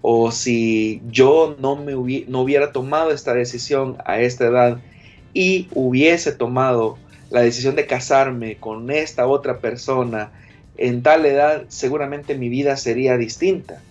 O 0.00 0.30
si 0.30 1.02
yo 1.10 1.56
no, 1.60 1.76
me 1.76 1.92
no 2.28 2.40
hubiera 2.40 2.72
tomado 2.72 3.10
esta 3.10 3.34
decisión 3.34 3.96
a 4.04 4.20
esta 4.20 4.46
edad 4.46 4.78
y 5.34 5.68
hubiese 5.74 6.32
tomado 6.32 6.98
la 7.30 7.40
decisión 7.40 7.76
de 7.76 7.86
casarme 7.86 8.56
con 8.56 8.90
esta 8.90 9.26
otra 9.26 9.58
persona 9.58 10.32
en 10.78 11.02
tal 11.02 11.26
edad, 11.26 11.64
seguramente 11.68 12.36
mi 12.36 12.48
vida 12.48 12.76
sería 12.76 13.16
distinta. 13.16 13.82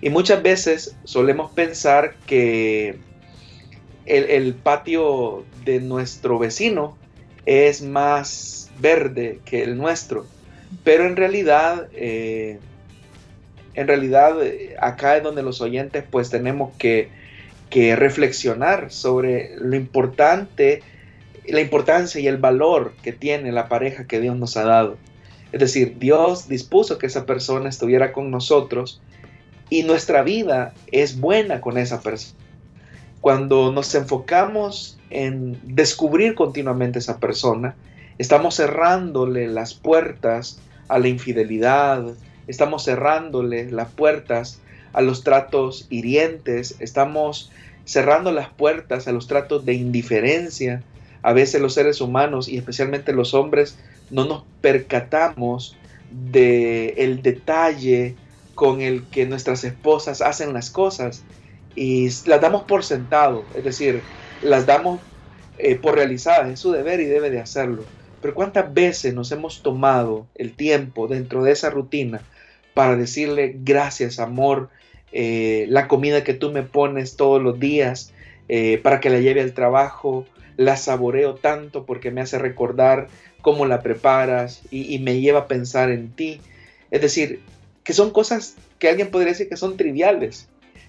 Y 0.00 0.08
muchas 0.08 0.42
veces 0.42 0.96
solemos 1.04 1.52
pensar 1.52 2.14
que 2.26 2.96
el, 4.06 4.54
patio 4.54 5.44
de 5.64 5.80
nuestro 5.80 6.38
vecino 6.38 6.96
es 7.44 7.82
más 7.82 8.70
verde 8.80 9.40
que 9.44 9.62
el 9.62 9.76
nuestro. 9.76 10.26
Pero 10.82 11.04
en 11.04 11.16
realidad, 11.16 11.88
eh, 11.92 12.58
en 13.74 13.86
realidad 13.86 14.36
acá 14.80 15.18
es 15.18 15.22
donde 15.22 15.42
los 15.42 15.60
oyentes 15.60 16.02
pues 16.10 16.30
tenemos 16.30 16.74
que 16.78 17.10
reflexionar 17.70 18.90
sobre 18.90 19.54
lo 19.58 19.76
importante, 19.76 20.82
la 21.46 21.60
importancia 21.60 22.20
y 22.20 22.26
el 22.26 22.38
valor 22.38 22.94
que 23.02 23.12
tiene 23.12 23.52
la 23.52 23.68
pareja 23.68 24.06
que 24.06 24.20
Dios 24.20 24.36
nos 24.36 24.56
ha 24.56 24.64
dado. 24.64 24.96
Es 25.52 25.60
decir, 25.60 25.98
Dios 25.98 26.48
dispuso 26.48 26.98
que 26.98 27.06
esa 27.06 27.26
persona 27.26 27.68
estuviera 27.68 28.12
con 28.12 28.30
nosotros 28.30 29.00
y 29.68 29.82
nuestra 29.82 30.22
vida 30.22 30.74
es 30.92 31.20
buena 31.20 31.60
con 31.60 31.78
esa 31.78 32.00
persona. 32.00 32.38
Cuando 33.20 33.70
nos 33.72 33.94
enfocamos 33.94 34.98
en 35.10 35.58
descubrir 35.62 36.34
continuamente 36.34 36.98
esa 36.98 37.18
persona, 37.18 37.74
estamos 38.18 38.56
cerrándole 38.56 39.46
las 39.48 39.74
puertas 39.74 40.58
a 40.88 40.98
la 40.98 41.08
infidelidad, 41.08 42.14
estamos 42.46 42.84
cerrándole 42.84 43.70
las 43.70 43.90
puertas 43.90 44.60
a 44.92 45.02
los 45.02 45.22
tratos 45.22 45.86
hirientes, 45.90 46.76
estamos 46.80 47.50
cerrando 47.84 48.32
las 48.32 48.48
puertas 48.48 49.06
a 49.06 49.12
los 49.12 49.26
tratos 49.26 49.64
de 49.64 49.74
indiferencia. 49.74 50.82
A 51.22 51.32
veces 51.32 51.60
los 51.60 51.74
seres 51.74 52.00
humanos 52.00 52.48
y 52.48 52.56
especialmente 52.56 53.12
los 53.12 53.34
hombres 53.34 53.76
no 54.10 54.24
nos 54.24 54.44
percatamos 54.60 55.76
del 56.10 56.94
el 56.96 57.22
detalle 57.22 58.16
con 58.54 58.80
el 58.80 59.04
que 59.04 59.26
nuestras 59.26 59.64
esposas 59.64 60.20
hacen 60.20 60.52
las 60.52 60.70
cosas 60.70 61.22
y 61.74 62.08
las 62.26 62.40
damos 62.40 62.64
por 62.64 62.84
sentado, 62.84 63.44
es 63.54 63.64
decir, 63.64 64.02
las 64.42 64.66
damos 64.66 65.00
eh, 65.58 65.76
por 65.76 65.94
realizadas, 65.94 66.50
es 66.50 66.60
su 66.60 66.72
deber 66.72 67.00
y 67.00 67.04
debe 67.04 67.30
de 67.30 67.40
hacerlo. 67.40 67.84
Pero 68.20 68.34
¿cuántas 68.34 68.72
veces 68.74 69.14
nos 69.14 69.32
hemos 69.32 69.62
tomado 69.62 70.26
el 70.34 70.52
tiempo 70.52 71.08
dentro 71.08 71.42
de 71.42 71.52
esa 71.52 71.70
rutina 71.70 72.20
para 72.74 72.96
decirle 72.96 73.56
gracias, 73.62 74.18
amor, 74.18 74.68
eh, 75.12 75.66
la 75.68 75.88
comida 75.88 76.22
que 76.22 76.34
tú 76.34 76.52
me 76.52 76.62
pones 76.62 77.16
todos 77.16 77.42
los 77.42 77.58
días 77.58 78.12
eh, 78.48 78.78
para 78.82 79.00
que 79.00 79.10
la 79.10 79.20
lleve 79.20 79.40
al 79.40 79.54
trabajo, 79.54 80.26
la 80.56 80.76
saboreo 80.76 81.34
tanto 81.34 81.86
porque 81.86 82.10
me 82.10 82.20
hace 82.20 82.38
recordar 82.38 83.08
cómo 83.40 83.66
la 83.66 83.82
preparas 83.82 84.62
y, 84.70 84.98
me 84.98 85.20
lleva 85.20 85.40
a 85.40 85.48
pensar 85.48 85.90
en 85.90 86.10
ti. 86.10 86.40
Es 86.90 87.00
decir, 87.00 87.40
que 87.84 87.92
son 87.92 88.10
cosas 88.10 88.56
que 88.78 88.88
alguien 88.88 89.10
podría 89.10 89.32
decir 89.32 89.48
que 89.48 89.56
son 89.56 89.76
triviales, 89.76 90.48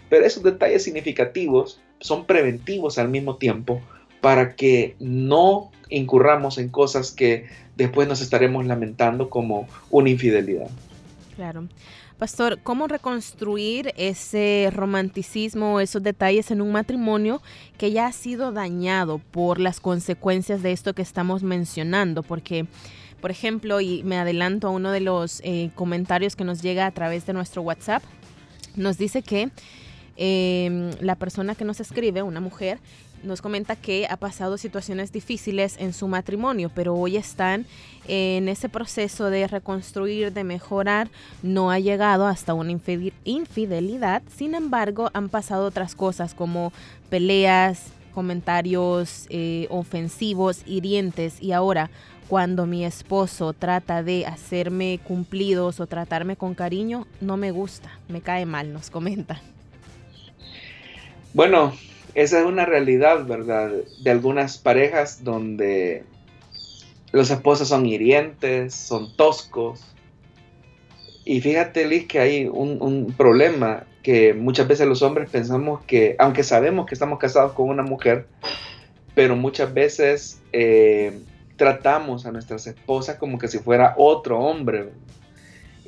pero 0.10 0.26
esos 0.26 0.44
detalles 0.44 0.84
significativos 0.84 1.80
son 2.00 2.26
preventivos 2.26 2.98
al 2.98 3.10
mismo 3.10 3.38
tiempo 3.38 3.82
para 4.22 4.56
que 4.56 4.96
no 5.00 5.72
incurramos 5.90 6.58
en 6.58 6.70
cosas 6.70 7.12
que 7.12 7.48
después 7.76 8.08
nos 8.08 8.22
estaremos 8.22 8.66
lamentando 8.66 9.30
como 9.30 9.68
una 9.90 10.10
infidelidad. 10.10 10.70
Claro. 11.36 11.68
Pastor, 12.21 12.60
¿cómo 12.62 12.88
reconstruir 12.88 13.95
ese 13.97 14.69
romanticismo, 14.71 15.79
esos 15.79 16.03
detalles 16.03 16.51
en 16.51 16.62
un 16.62 16.71
matrimonio 16.71 17.41
que 17.79 17.91
ya 17.91 18.05
ha 18.05 18.12
sido 18.12 18.51
dañado 18.51 19.17
por 19.17 19.60
las 19.60 19.79
consecuencias 19.79 20.62
de 20.62 20.71
esto 20.71 20.93
que 20.93 21.01
estamos 21.01 21.41
mencionando? 21.41 22.21
Porque, 22.21 22.67
por 23.21 23.31
ejemplo, 23.31 23.81
y 23.81 24.03
me 24.03 24.19
adelanto 24.19 24.67
a 24.67 24.69
uno 24.69 24.91
de 24.91 24.99
los 24.99 25.41
eh, 25.43 25.71
comentarios 25.73 26.36
que 26.36 26.43
nos 26.43 26.62
llega 26.62 26.86
a 26.86 26.91
través 26.91 27.25
de 27.25 27.34
nuestro 27.34 27.63
WhatsApp, 27.63 28.03
nos 28.75 28.99
dice 28.99 29.23
que 29.23 29.49
em, 30.15 30.91
la 30.99 31.15
persona 31.15 31.55
que 31.55 31.65
nos 31.65 31.79
escribe, 31.79 32.21
una 32.21 32.39
mujer, 32.39 32.77
nos 33.23 33.41
comenta 33.41 33.75
que 33.75 34.07
ha 34.10 34.17
pasado 34.17 34.57
situaciones 34.57 35.12
difíciles 35.12 35.75
en 35.79 35.93
su 35.93 36.07
matrimonio, 36.07 36.71
pero 36.73 36.95
hoy 36.95 37.17
están 37.17 37.65
en 38.07 38.49
ese 38.49 38.69
proceso 38.69 39.29
de 39.29 39.47
reconstruir, 39.47 40.34
de 40.34 40.43
mejorar, 40.43 41.10
no 41.43 41.71
ha 41.71 41.79
llegado 41.79 42.27
hasta 42.27 42.53
una 42.53 42.71
infidelidad. 43.23 44.21
Sin 44.36 44.55
embargo, 44.55 45.10
han 45.13 45.29
pasado 45.29 45.65
otras 45.65 45.95
cosas 45.95 46.34
como 46.34 46.73
peleas, 47.10 47.88
comentarios 48.13 49.25
eh, 49.29 49.67
ofensivos, 49.69 50.63
hirientes 50.65 51.41
y 51.41 51.53
ahora 51.53 51.89
cuando 52.27 52.65
mi 52.65 52.86
esposo 52.86 53.51
trata 53.51 54.03
de 54.03 54.25
hacerme 54.25 55.01
cumplidos 55.03 55.81
o 55.81 55.88
tratarme 55.88 56.38
con 56.38 56.55
cariño, 56.55 57.05
no 57.19 57.36
me 57.36 57.51
gusta, 57.51 57.89
me 58.07 58.21
cae 58.21 58.45
mal, 58.45 58.71
nos 58.71 58.89
comenta. 58.89 59.41
Bueno, 61.34 61.73
esa 62.13 62.39
es 62.39 62.45
una 62.45 62.65
realidad, 62.65 63.26
¿verdad? 63.26 63.71
De 64.04 64.12
algunas 64.12 64.58
parejas 64.58 65.24
donde 65.24 66.04
los 67.12 67.30
esposos 67.30 67.67
son 67.67 67.86
hirientes, 67.86 68.74
son 68.74 69.15
toscos. 69.15 69.82
Y 71.26 71.41
fíjate, 71.41 71.86
Liz, 71.88 72.08
que 72.08 72.19
hay 72.19 72.47
un, 72.47 73.13
problema 73.17 73.86
que 74.04 74.34
muchas 74.34 74.67
veces 74.67 74.88
los 74.88 75.02
hombres 75.02 75.30
pensamos 75.30 75.84
que, 75.86 76.15
aunque 76.17 76.43
sabemos 76.43 76.88
que 76.88 76.95
estamos 76.95 77.19
casados 77.19 77.54
con 77.54 77.69
una 77.69 77.84
mujer, 77.84 78.26
pero 79.13 79.36
muchas 79.36 79.74
veces 79.74 80.41
eh, 80.52 81.19
tratamos 81.58 82.26
a 82.26 82.32
nuestras 82.32 82.65
esposas 82.65 83.17
como 83.17 83.38
que 83.38 83.47
si 83.47 83.60
fuera 83.60 83.93
otro 83.97 84.39
hombre. 84.39 84.89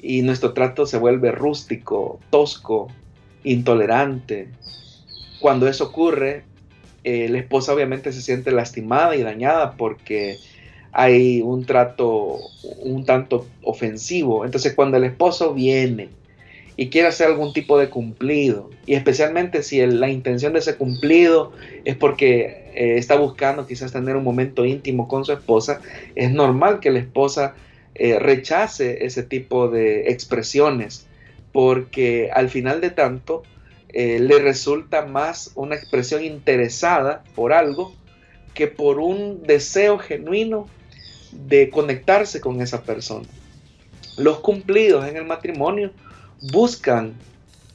Y 0.01 0.21
nuestro 0.21 0.53
trato 0.53 0.85
se 0.85 0.97
vuelve 0.97 1.31
rústico, 1.31 2.19
tosco, 2.29 2.89
intolerante. 3.43 4.49
Cuando 5.43 5.67
eso 5.67 5.83
ocurre, 5.83 6.43
eh, 7.03 7.27
la 7.27 7.37
esposa 7.37 7.73
obviamente 7.73 8.13
se 8.13 8.21
siente 8.21 8.49
lastimada 8.49 9.13
y 9.17 9.23
dañada 9.23 9.73
porque 9.73 10.37
hay 10.93 11.41
un 11.41 11.65
trato 11.65 12.39
un 12.79 13.03
tanto 13.03 13.45
ofensivo. 13.61 14.45
Entonces 14.45 14.73
cuando 14.73 14.95
el 14.95 15.03
esposo 15.03 15.53
viene 15.53 16.07
y 16.77 16.87
quiere 16.87 17.09
hacer 17.09 17.27
algún 17.27 17.51
tipo 17.51 17.77
de 17.77 17.89
cumplido, 17.89 18.69
y 18.85 18.93
especialmente 18.93 19.63
si 19.63 19.85
la 19.85 20.09
intención 20.09 20.53
de 20.53 20.59
ese 20.59 20.77
cumplido 20.77 21.51
es 21.83 21.97
porque 21.97 22.71
eh, 22.73 22.95
está 22.97 23.17
buscando 23.17 23.67
quizás 23.67 23.91
tener 23.91 24.15
un 24.15 24.23
momento 24.23 24.63
íntimo 24.63 25.09
con 25.09 25.25
su 25.25 25.33
esposa, 25.33 25.81
es 26.15 26.31
normal 26.31 26.79
que 26.79 26.89
la 26.89 26.99
esposa 26.99 27.53
eh, 27.95 28.17
rechace 28.17 29.05
ese 29.05 29.23
tipo 29.23 29.67
de 29.67 30.07
expresiones, 30.09 31.05
porque 31.51 32.29
al 32.33 32.49
final 32.49 32.79
de 32.79 32.91
tanto 32.91 33.43
eh, 33.93 34.19
le 34.19 34.39
resulta 34.39 35.05
más 35.05 35.51
una 35.55 35.75
expresión 35.75 36.23
interesada 36.23 37.23
por 37.35 37.53
algo 37.53 37.93
que 38.53 38.67
por 38.67 38.99
un 38.99 39.43
deseo 39.43 39.97
genuino 39.99 40.67
de 41.31 41.69
conectarse 41.69 42.41
con 42.41 42.61
esa 42.61 42.83
persona. 42.83 43.27
Los 44.17 44.39
cumplidos 44.39 45.07
en 45.07 45.17
el 45.17 45.25
matrimonio 45.25 45.91
buscan 46.51 47.13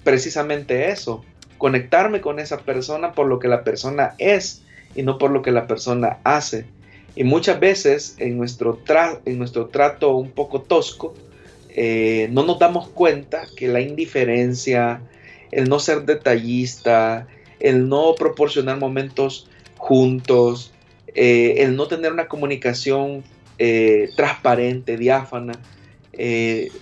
precisamente 0.04 0.90
eso, 0.90 1.24
conectarme 1.58 2.20
con 2.20 2.38
esa 2.38 2.58
persona 2.58 3.12
por 3.12 3.26
lo 3.26 3.38
que 3.38 3.48
la 3.48 3.64
persona 3.64 4.14
es 4.18 4.62
y 4.94 5.02
no 5.02 5.18
por 5.18 5.30
lo 5.30 5.42
que 5.42 5.50
la 5.50 5.66
persona 5.66 6.18
hace. 6.24 6.66
Y 7.14 7.24
muchas 7.24 7.58
veces 7.58 8.14
en 8.18 8.38
nuestro, 8.38 8.76
trato 8.76 10.16
un 10.16 10.30
poco 10.30 10.62
tosco, 10.62 11.14
eh, 11.70 12.28
no 12.30 12.44
nos 12.44 12.58
damos 12.58 12.88
cuenta 12.88 13.42
que 13.56 13.68
la 13.68 13.80
indiferencia, 13.80 15.00
el 15.50 15.68
no 15.68 15.78
ser 15.78 16.02
detallista, 16.02 17.26
el 17.60 17.88
no 17.88 18.14
proporcionar 18.14 18.78
momentos 18.78 19.48
juntos, 19.76 20.72
eh, 21.14 21.56
el 21.58 21.76
no 21.76 21.88
tener 21.88 22.12
una 22.12 22.28
comunicación 22.28 23.24
eh, 23.58 24.10
transparente, 24.16 24.96
diáfana, 24.96 25.52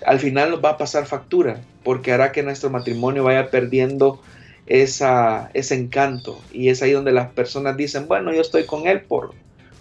al 0.06 0.18
final 0.18 0.50
nos 0.50 0.64
va 0.64 0.70
a 0.70 0.76
pasar 0.78 1.04
factura 1.04 1.60
porque 1.84 2.10
hará 2.10 2.32
que 2.32 2.42
nuestro 2.42 2.70
matrimonio 2.70 3.22
vaya 3.22 3.50
perdiendo 3.50 4.20
esa, 4.66 5.50
ese 5.54 5.74
encanto. 5.74 6.40
Y 6.52 6.68
es 6.68 6.82
ahí 6.82 6.92
donde 6.92 7.12
las 7.12 7.30
personas 7.30 7.76
dicen, 7.76 8.08
bueno, 8.08 8.32
yo 8.32 8.40
estoy 8.40 8.64
con 8.64 8.86
él 8.86 9.02
por, 9.02 9.34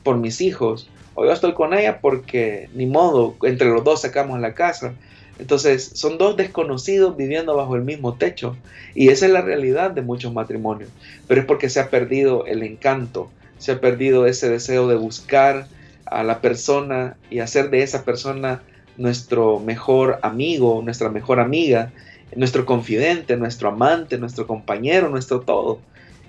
por 0.03 0.17
mis 0.17 0.41
hijos, 0.41 0.89
o 1.15 1.25
yo 1.25 1.31
estoy 1.31 1.53
con 1.53 1.73
ella 1.73 1.99
porque 2.01 2.69
ni 2.73 2.85
modo, 2.85 3.35
entre 3.43 3.69
los 3.69 3.83
dos 3.83 4.01
sacamos 4.01 4.39
la 4.39 4.53
casa. 4.53 4.93
Entonces, 5.37 5.91
son 5.93 6.17
dos 6.17 6.37
desconocidos 6.37 7.17
viviendo 7.17 7.55
bajo 7.55 7.75
el 7.75 7.83
mismo 7.83 8.15
techo. 8.15 8.55
Y 8.93 9.09
esa 9.09 9.25
es 9.25 9.31
la 9.31 9.41
realidad 9.41 9.91
de 9.91 10.01
muchos 10.01 10.33
matrimonios. 10.33 10.89
Pero 11.27 11.41
es 11.41 11.47
porque 11.47 11.69
se 11.69 11.79
ha 11.79 11.89
perdido 11.89 12.45
el 12.45 12.63
encanto, 12.63 13.29
se 13.57 13.73
ha 13.73 13.81
perdido 13.81 14.25
ese 14.27 14.49
deseo 14.49 14.87
de 14.87 14.95
buscar 14.95 15.67
a 16.05 16.23
la 16.23 16.39
persona 16.39 17.17
y 17.29 17.39
hacer 17.39 17.69
de 17.69 17.83
esa 17.83 18.05
persona 18.05 18.61
nuestro 18.97 19.59
mejor 19.59 20.19
amigo, 20.21 20.81
nuestra 20.83 21.09
mejor 21.09 21.39
amiga, 21.39 21.91
nuestro 22.35 22.65
confidente, 22.65 23.35
nuestro 23.37 23.69
amante, 23.69 24.17
nuestro 24.17 24.47
compañero, 24.47 25.09
nuestro 25.09 25.41
todo. 25.41 25.79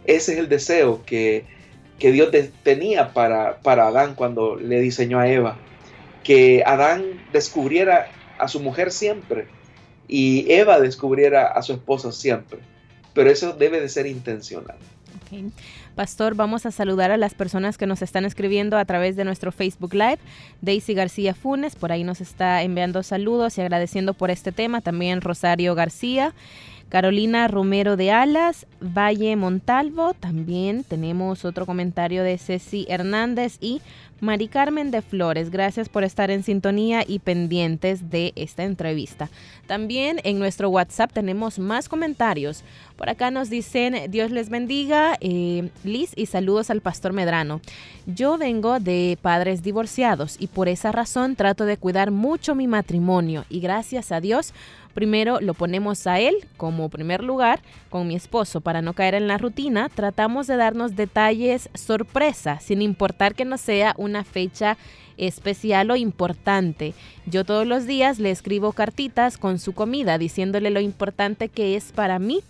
Ese 0.05 0.33
es 0.33 0.39
el 0.39 0.49
deseo 0.49 1.05
que, 1.05 1.45
que 1.99 2.13
Dios 2.13 2.31
tenía 2.63 3.13
para, 3.13 3.59
para 3.59 3.89
Adán 3.89 4.15
cuando 4.15 4.57
le 4.57 4.81
diseñó 4.81 5.19
a 5.19 5.29
Eva. 5.29 5.59
Que 6.25 6.65
Adán 6.67 7.05
descubriera 7.33 8.09
a 8.39 8.49
su 8.49 8.61
mujer 8.61 8.91
siempre 8.91 9.47
y 10.09 10.51
Eva 10.51 10.81
descubriera 10.81 11.49
a 11.49 11.63
su 11.63 11.73
esposo 11.73 12.13
siempre. 12.13 12.61
Pero 13.15 13.31
eso 13.31 13.53
debe 13.53 13.81
de 13.81 13.89
ser 13.89 14.07
intencional. 14.07 14.77
Pastor, 15.95 16.35
vamos 16.35 16.67
a 16.67 16.71
saludar 16.71 17.11
a 17.11 17.17
las 17.17 17.35
personas 17.35 17.79
que 17.79 17.87
nos 17.87 18.03
están 18.03 18.25
escribiendo 18.25 18.77
a 18.77 18.85
través 18.85 19.17
de 19.17 19.25
nuestro 19.25 19.51
Facebook 19.51 19.95
Live. 19.95 20.19
Daisy 20.61 20.95
García 20.95 21.35
Funes, 21.35 21.75
por 21.75 21.91
ahí 21.91 22.05
nos 22.05 22.21
está 22.21 22.63
enviando 22.63 23.03
saludos 23.03 23.57
y 23.59 23.63
agradeciendo 23.63 24.15
por 24.15 24.31
este 24.31 24.53
tema. 24.53 24.81
También 24.83 25.21
Rosario 25.21 25.75
García. 25.75 26.35
Carolina 26.89 27.49
Romero 27.49 27.97
de 27.97 28.13
Alas, 28.13 28.65
Valle 28.81 29.35
Montalvo, 29.35 30.15
también 30.15 30.85
tenemos 30.85 31.45
otro 31.45 31.67
comentario 31.67 32.23
de 32.23 32.39
Ceci 32.39 32.87
Hernández 32.89 33.59
y 33.61 33.83
Mari 34.21 34.49
Carmen 34.49 34.91
de 34.91 35.03
Flores, 35.03 35.51
gracias 35.51 35.91
por 35.91 36.03
estar 36.03 36.31
en 36.31 36.43
sintonía 36.43 37.05
y 37.07 37.19
pendientes 37.19 38.09
de 38.11 38.33
esta 38.35 38.65
entrevista. 38.65 39.29
También 39.67 40.21
en 40.25 40.39
nuestro 40.39 40.71
WhatsApp 40.71 41.13
tenemos 41.13 41.59
más 41.59 41.89
comentarios. 41.91 42.65
Por 42.97 43.11
acá 43.11 43.31
nos 43.31 43.51
dicen, 43.51 44.11
Dios 44.11 44.31
les 44.31 44.49
bendiga, 44.49 45.19
eh, 45.21 45.69
Liz, 45.85 46.13
y 46.17 46.27
saludos 46.27 46.71
al 46.71 46.81
pastor 46.81 47.13
Medrano. 47.13 47.61
Yo 48.07 48.39
vengo 48.39 48.81
de 48.81 49.19
padres 49.21 49.63
divorciados 49.63 50.37
y 50.39 50.47
por 50.47 50.69
esa 50.69 50.93
razón 50.93 51.37
trato 51.37 51.67
de 51.67 51.77
cuidar 51.77 52.11
mucho 52.11 52.55
mi 52.55 52.67
matrimonio 52.67 53.45
y 53.51 53.61
gracias 53.61 54.13
a 54.13 54.23
Dios 54.23 54.55
Primero 54.97 55.43
lo 55.43 55.53
ponemos 55.53 56.07
a 56.07 56.21
él 56.21 56.37
como 56.57 56.89
primer 56.89 57.23
lugar 57.23 57.61
con 57.91 58.09
mi 58.09 58.17
esposo 58.17 58.63
para 58.63 58.81
no 58.81 58.95
caer 58.95 59.15
en 59.15 59.29
la 59.29 59.37
rutina. 59.37 59.91
Tratamos 59.91 60.47
de 60.47 60.57
darnos 60.57 60.97
detalles 60.97 61.69
sorpresa, 61.75 62.61
sin 62.61 62.81
importar 62.81 63.35
que 63.35 63.45
no 63.45 63.59
sea 63.59 63.95
una 63.99 64.25
fecha 64.25 64.79
especial 65.19 65.91
o 65.91 65.97
importante. 65.97 66.95
Yo 67.27 67.45
todos 67.45 67.67
los 67.67 67.85
días 67.87 68.19
le 68.19 68.31
escribo 68.31 68.73
cartitas 68.73 69.37
con 69.37 69.59
su 69.59 69.75
comida 69.75 70.17
diciéndole 70.17 70.71
lo 70.71 70.81
importante 70.81 71.51
que 71.51 71.77
es 71.77 71.93
para 71.93 72.19
mí 72.19 72.41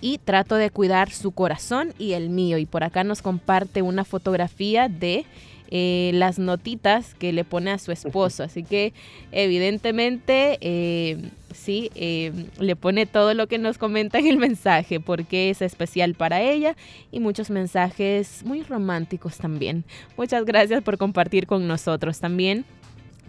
y 0.00 0.16
trato 0.16 0.54
de 0.54 0.70
cuidar 0.70 1.10
su 1.10 1.32
corazón 1.32 1.92
y 1.98 2.14
el 2.14 2.30
mío. 2.30 2.56
Y 2.56 2.64
por 2.64 2.82
acá 2.82 3.04
nos 3.04 3.20
comparte 3.20 3.82
una 3.82 4.06
fotografía 4.06 4.88
de 4.88 5.26
eh, 5.70 6.10
las 6.14 6.38
notitas 6.38 7.14
que 7.14 7.32
le 7.32 7.44
pone 7.44 7.70
a 7.70 7.78
su 7.78 7.92
esposo. 7.92 8.42
Así 8.44 8.62
que 8.62 8.92
evidentemente 9.32 10.58
eh, 10.60 11.30
¿sí? 11.54 11.90
Eh, 11.94 12.32
le 12.58 12.76
pone 12.76 13.06
todo 13.06 13.32
lo 13.32 13.46
que 13.46 13.58
nos 13.58 13.78
comenta 13.78 14.18
en 14.18 14.26
el 14.26 14.36
mensaje, 14.36 15.00
porque 15.00 15.50
es 15.50 15.62
especial 15.62 16.14
para 16.14 16.42
ella 16.42 16.76
y 17.10 17.20
muchos 17.20 17.50
mensajes 17.50 18.42
muy 18.44 18.62
románticos 18.62 19.38
también. 19.38 19.84
Muchas 20.16 20.44
gracias 20.44 20.82
por 20.82 20.98
compartir 20.98 21.46
con 21.46 21.66
nosotros 21.66 22.20
también. 22.20 22.64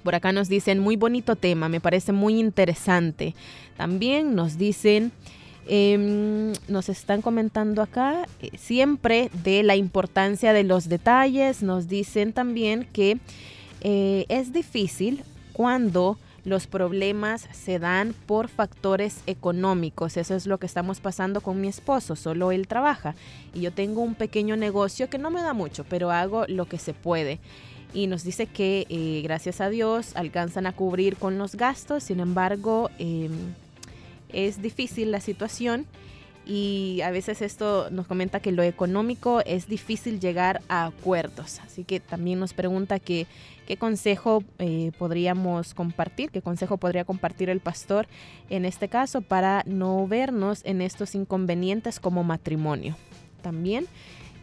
Por 0.04 0.14
acá 0.14 0.32
nos 0.32 0.50
dicen, 0.50 0.80
muy 0.80 0.98
bonito 0.98 1.36
tema, 1.36 1.70
me 1.70 1.80
parece 1.80 2.12
muy 2.12 2.40
interesante. 2.40 3.34
También 3.78 4.36
nos 4.36 4.58
dicen, 4.58 5.12
em, 5.68 6.54
nos 6.68 6.90
están 6.90 7.22
comentando 7.22 7.82
acá 7.82 8.28
eh, 8.42 8.52
siempre 8.58 9.30
de 9.44 9.64
la 9.64 9.76
importancia 9.76 10.54
de 10.54 10.64
los 10.64 10.90
detalles. 10.90 11.64
Nos 11.64 11.88
dicen 11.88 12.34
también 12.34 12.88
que 12.92 13.18
eh, 13.82 14.26
es 14.30 14.54
difícil 14.54 15.24
cuando 15.54 16.18
los 16.46 16.68
problemas 16.68 17.48
se 17.52 17.80
dan 17.80 18.14
por 18.28 18.48
factores 18.48 19.22
económicos. 19.26 20.16
Eso 20.16 20.36
es 20.36 20.46
lo 20.46 20.60
que 20.60 20.68
estamos 20.68 21.00
pasando 21.00 21.42
con 21.42 21.60
mi 21.60 21.68
esposo. 21.68 22.16
Solo 22.16 22.52
él 22.52 22.68
trabaja 22.68 23.16
y 23.54 23.62
yo 23.62 23.72
tengo 23.72 24.02
un 24.02 24.16
pequeño 24.16 24.56
negocio 24.56 25.10
que 25.10 25.18
no 25.18 25.32
me 25.32 25.42
da 25.42 25.54
mucho, 25.54 25.84
pero 25.90 26.12
hago 26.12 26.46
lo 26.48 26.66
que 26.66 26.78
se 26.78 26.94
puede. 26.94 27.40
Y 27.94 28.08
nos 28.08 28.24
dice 28.24 28.46
que 28.46 28.86
eh, 28.90 29.22
gracias 29.24 29.62
a 29.62 29.70
Dios 29.70 30.16
alcanzan 30.16 30.68
a 30.68 30.74
cubrir 30.74 31.16
con 31.18 31.38
los 31.38 31.56
gastos. 31.56 32.04
Sin 32.04 32.20
embargo, 32.20 32.90
em, 33.00 33.32
es 34.30 34.62
difícil 34.62 35.12
la 35.12 35.20
situación 35.20 35.86
y 36.46 37.02
a 37.02 37.10
veces 37.10 37.42
esto 37.42 37.90
nos 37.90 38.06
comenta 38.06 38.40
que 38.40 38.52
lo 38.52 38.62
económico 38.62 39.42
es 39.46 39.68
difícil 39.68 40.20
llegar 40.20 40.62
a 40.68 40.86
acuerdos. 40.86 41.60
Así 41.66 41.84
que 41.84 42.00
también 42.00 42.40
nos 42.40 42.54
pregunta 42.54 43.00
que, 43.00 43.26
qué 43.66 43.78
consejo 43.78 44.44
eh, 44.60 44.92
podríamos 45.00 45.74
compartir, 45.74 46.30
qué 46.30 46.42
consejo 46.42 46.78
podría 46.78 47.04
compartir 47.04 47.50
el 47.50 47.62
pastor 47.62 48.08
en 48.50 48.66
este 48.66 48.90
caso 48.90 49.22
para 49.22 49.64
no 49.66 50.08
vernos 50.08 50.62
en 50.66 50.82
estos 50.82 51.16
inconvenientes 51.16 52.00
como 52.00 52.24
matrimonio. 52.24 52.96
También 53.42 53.88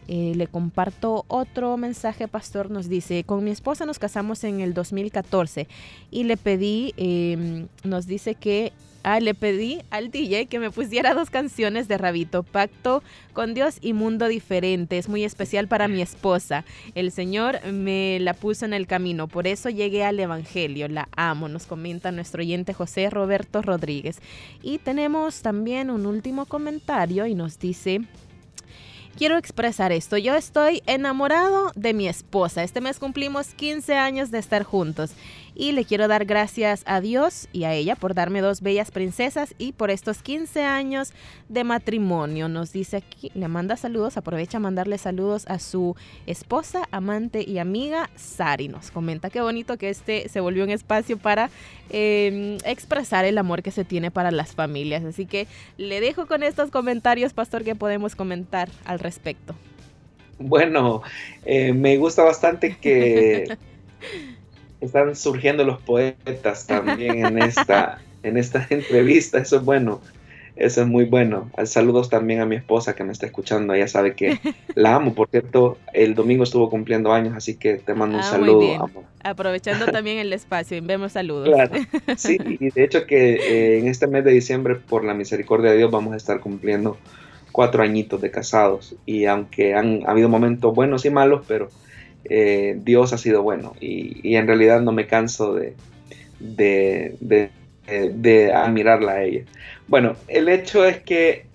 eh, 0.09 0.33
le 0.35 0.47
comparto 0.47 1.23
otro 1.29 1.77
mensaje, 1.77 2.27
pastor. 2.27 2.69
Nos 2.69 2.89
dice, 2.89 3.23
con 3.23 3.43
mi 3.43 3.51
esposa 3.51 3.85
nos 3.85 3.99
casamos 3.99 4.43
en 4.43 4.59
el 4.59 4.73
2014 4.73 5.67
y 6.11 6.23
le 6.25 6.35
pedí, 6.35 6.93
em, 6.97 7.67
nos 7.83 8.07
dice 8.07 8.35
que 8.35 8.73
Ah, 9.05 9.19
le 9.19 9.33
pedí 9.33 9.81
al 9.89 10.11
DJ 10.11 10.45
que 10.45 10.59
me 10.59 10.71
pusiera 10.71 11.13
dos 11.13 11.29
canciones 11.29 11.89
de 11.89 11.97
Rabito, 11.97 12.43
Pacto 12.43 13.03
con 13.33 13.53
Dios 13.53 13.77
y 13.81 13.91
Mundo 13.91 14.29
Diferente. 14.29 14.97
Es 14.97 15.09
muy 15.09 15.25
especial 15.25 15.67
para 15.67 15.89
mi 15.89 16.01
esposa. 16.01 16.63
El 16.95 17.11
Señor 17.11 17.59
me 17.65 18.17
la 18.21 18.33
puso 18.33 18.63
en 18.63 18.73
el 18.73 18.87
camino, 18.87 19.27
por 19.27 19.45
eso 19.45 19.69
llegué 19.69 20.05
al 20.05 20.21
Evangelio. 20.21 20.87
La 20.87 21.09
amo, 21.17 21.49
nos 21.49 21.65
comenta 21.65 22.13
nuestro 22.13 22.43
oyente 22.43 22.73
José 22.73 23.09
Roberto 23.09 23.61
Rodríguez. 23.61 24.19
Y 24.61 24.77
tenemos 24.77 25.41
también 25.41 25.89
un 25.89 26.05
último 26.05 26.45
comentario 26.45 27.25
y 27.25 27.35
nos 27.35 27.59
dice 27.59 28.03
quiero 29.17 29.37
expresar 29.37 29.91
esto. 29.91 30.17
Yo 30.17 30.35
estoy 30.35 30.81
enamorado 30.85 31.71
de 31.75 31.93
mi 31.93 32.07
esposa. 32.07 32.63
Este 32.63 32.81
mes 32.81 32.99
cumplimos 32.99 33.53
15 33.53 33.95
años 33.95 34.31
de 34.31 34.39
estar 34.39 34.63
juntos 34.63 35.13
y 35.55 35.71
le 35.71 35.85
quiero 35.85 36.07
dar 36.07 36.25
gracias 36.25 36.83
a 36.85 37.01
Dios 37.01 37.47
y 37.53 37.65
a 37.65 37.73
ella 37.73 37.95
por 37.95 38.13
darme 38.13 38.41
dos 38.41 38.61
bellas 38.61 38.91
princesas 38.91 39.53
y 39.57 39.73
por 39.73 39.91
estos 39.91 40.21
15 40.21 40.63
años 40.63 41.13
de 41.49 41.63
matrimonio. 41.63 42.47
Nos 42.47 42.71
dice 42.71 42.97
aquí, 42.97 43.31
le 43.33 43.47
manda 43.47 43.77
saludos, 43.77 44.17
aprovecha 44.17 44.57
a 44.57 44.61
mandarle 44.61 44.97
saludos 44.97 45.45
a 45.47 45.59
su 45.59 45.95
esposa, 46.25 46.87
amante 46.91 47.43
y 47.47 47.59
amiga 47.59 48.09
Sari. 48.15 48.67
Nos 48.67 48.91
comenta 48.91 49.29
qué 49.29 49.41
bonito 49.41 49.77
que 49.77 49.89
este 49.89 50.29
se 50.29 50.39
volvió 50.39 50.63
un 50.63 50.69
espacio 50.69 51.17
para 51.17 51.49
em, 51.89 52.57
expresar 52.65 53.25
el 53.25 53.37
amor 53.37 53.63
que 53.63 53.71
se 53.71 53.85
tiene 53.85 54.11
para 54.11 54.31
las 54.31 54.53
familias. 54.53 55.03
Así 55.03 55.25
que 55.25 55.47
le 55.77 56.01
dejo 56.01 56.25
con 56.25 56.43
estos 56.43 56.71
comentarios, 56.71 57.33
pastor, 57.33 57.63
que 57.63 57.75
podemos 57.75 58.15
comentar 58.15 58.69
al 58.85 58.99
respecto. 58.99 59.55
Bueno, 60.39 61.03
eh, 61.45 61.73
me 61.73 61.97
gusta 61.97 62.23
bastante 62.23 62.77
que 62.77 63.57
están 64.85 65.15
surgiendo 65.15 65.63
los 65.63 65.81
poetas 65.81 66.67
también 66.67 67.25
en 67.25 67.41
esta, 67.41 68.01
en 68.23 68.37
esta 68.37 68.65
entrevista. 68.69 69.39
Eso 69.39 69.57
es 69.57 69.63
bueno. 69.63 70.01
Eso 70.55 70.81
es 70.81 70.87
muy 70.87 71.05
bueno. 71.05 71.49
Saludos 71.65 72.09
también 72.09 72.39
a 72.39 72.45
mi 72.45 72.55
esposa 72.55 72.93
que 72.93 73.03
me 73.03 73.11
está 73.11 73.25
escuchando. 73.25 73.73
Ella 73.73 73.87
sabe 73.87 74.13
que 74.13 74.39
la 74.75 74.95
amo. 74.95 75.15
Por 75.15 75.29
cierto, 75.29 75.77
el 75.93 76.13
domingo 76.13 76.43
estuvo 76.43 76.69
cumpliendo 76.69 77.11
años, 77.11 77.33
así 77.35 77.55
que 77.55 77.75
te 77.75 77.95
mando 77.95 78.17
un 78.17 78.23
ah, 78.23 78.29
saludo. 78.29 78.89
Aprovechando 79.23 79.85
también 79.91 80.19
el 80.19 80.31
espacio, 80.31 80.77
enviamos 80.77 81.13
saludos. 81.13 81.49
Claro. 81.49 81.73
Sí, 82.17 82.37
y 82.39 82.69
de 82.69 82.83
hecho 82.83 83.07
que 83.07 83.33
eh, 83.35 83.79
en 83.79 83.87
este 83.87 84.05
mes 84.05 84.23
de 84.23 84.31
diciembre, 84.31 84.75
por 84.75 85.03
la 85.03 85.15
misericordia 85.15 85.71
de 85.71 85.77
Dios, 85.77 85.89
vamos 85.89 86.13
a 86.13 86.17
estar 86.17 86.39
cumpliendo 86.39 86.97
cuatro 87.51 87.81
añitos 87.81 88.21
de 88.21 88.29
casados. 88.29 88.95
Y 89.07 89.25
aunque 89.25 89.73
han 89.73 90.07
habido 90.07 90.29
momentos 90.29 90.75
buenos 90.75 91.03
y 91.05 91.09
malos, 91.09 91.45
pero 91.47 91.69
eh, 92.25 92.77
Dios 92.83 93.13
ha 93.13 93.17
sido 93.17 93.43
bueno. 93.43 93.73
Y, 93.79 94.35
en 94.35 94.47
realidad 94.47 94.81
no 94.81 94.91
me 94.91 95.07
canso 95.07 95.55
de, 95.55 95.75
admirarla 98.53 99.11
a 99.13 99.23
ella. 99.23 99.43
Bueno, 99.87 100.15
el 100.27 100.49
hecho 100.49 100.85
es 100.85 101.01
que 101.01 101.45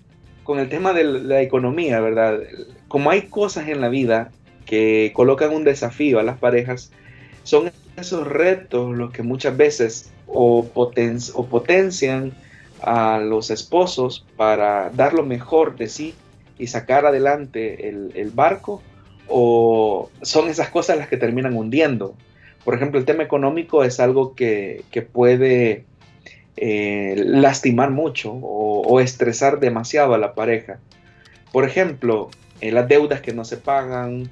con 0.45 0.59
el 0.59 0.69
tema 0.69 0.93
de 0.93 1.05
la 1.05 1.43
economía, 1.43 2.01
¿verdad? 2.01 2.41
Como 2.89 3.11
hay 3.11 3.23
cosas 3.23 3.69
en 3.69 3.81
la 3.81 3.89
vida 3.89 4.31
que 4.65 5.13
colocan 5.15 5.53
un 5.53 5.65
desafío 5.65 6.19
a 6.19 6.23
las 6.23 6.39
parejas, 6.39 6.91
son 7.43 7.71
esos 7.97 8.27
retos 8.27 8.97
los 8.97 9.11
que 9.11 9.23
muchas 9.23 9.57
veces 9.57 10.13
o, 10.27 10.65
potencian 10.65 12.33
a 12.83 13.19
los 13.19 13.51
esposos 13.51 14.25
para 14.37 14.91
dar 14.91 15.15
lo 15.15 15.25
mejor 15.25 15.77
de 15.77 15.89
sí 15.89 16.15
y 16.59 16.67
sacar 16.67 17.07
adelante 17.07 17.89
el, 17.89 18.31
barco, 18.35 18.83
o 19.29 20.11
son 20.23 20.49
esas 20.49 20.71
cosas 20.71 20.99
las 20.99 21.09
que 21.09 21.17
terminan 21.17 21.55
hundiendo. 21.55 22.15
Por 22.65 22.75
ejemplo, 22.75 22.99
el 22.99 23.07
tema 23.07 23.23
económico 23.23 23.85
es 23.85 24.01
algo 24.01 24.35
que, 24.35 24.83
que 24.91 25.03
puede 25.03 25.85
eh, 26.61 27.15
lastimar 27.17 27.93
mucho 27.93 28.33
o, 28.33 28.99
estresar 28.99 29.61
demasiado 29.61 30.15
a 30.15 30.19
la 30.19 30.35
pareja. 30.35 30.81
Por 31.53 31.65
ejemplo, 31.65 32.31
eh, 32.61 32.73
las 32.73 32.89
deudas 32.89 33.21
que 33.21 33.33
no 33.33 33.45
se 33.45 33.59
pagan, 33.59 34.29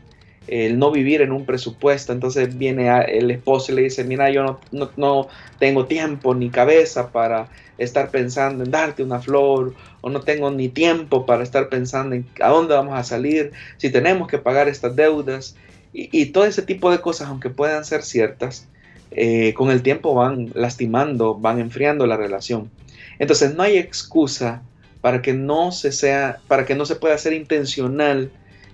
el 0.48 0.76
no 0.76 0.90
vivir 0.90 1.22
en 1.22 1.30
un 1.30 1.46
presupuesto, 1.46 2.12
entonces 2.12 2.58
viene 2.58 2.88
el 3.06 3.30
esposo 3.30 3.70
y 3.70 3.76
le 3.76 3.82
dice, 3.82 4.02
mira, 4.02 4.28
yo 4.30 4.58
no, 4.72 4.90
no, 4.96 5.28
tengo 5.60 5.86
tiempo 5.86 6.34
ni 6.34 6.50
cabeza 6.50 7.12
para 7.12 7.48
estar 7.78 8.10
pensando 8.10 8.64
en 8.64 8.70
darte 8.70 9.02
una 9.02 9.20
flor, 9.20 9.74
o 10.00 10.10
no 10.10 10.20
tengo 10.20 10.50
ni 10.50 10.68
tiempo 10.68 11.26
para 11.26 11.42
estar 11.42 11.68
pensando 11.68 12.14
en 12.14 12.26
a 12.40 12.48
dónde 12.48 12.74
vamos 12.74 12.98
a 12.98 13.04
salir, 13.04 13.52
si 13.76 13.90
tenemos 13.90 14.28
que 14.28 14.38
pagar 14.38 14.68
estas 14.68 14.96
deudas, 14.96 15.56
y, 15.98 16.26
todo 16.26 16.44
ese 16.44 16.60
tipo 16.60 16.90
de 16.90 17.00
cosas, 17.00 17.28
aunque 17.28 17.48
puedan 17.48 17.84
ser 17.86 18.02
ciertas, 18.02 18.68
eh, 19.12 19.54
con 19.54 19.70
el 19.70 19.82
tiempo 19.82 20.14
van 20.14 20.50
lastimando, 20.54 21.34
van 21.34 21.58
enfriando 21.58 22.06
la 22.06 22.18
relación. 22.18 22.70
Entonces 23.18 23.54
no 23.54 23.62
hay 23.62 23.78
excusa 23.78 24.62
para 25.00 25.22
que 25.22 25.32
no 25.32 25.72
se 25.72 25.92
sea, 25.92 26.38
para 26.48 26.66
que 26.66 26.74
no 26.74 26.84
se 26.84 26.96
pueda 26.96 27.16
ser 27.16 27.32
intencional 27.32 28.30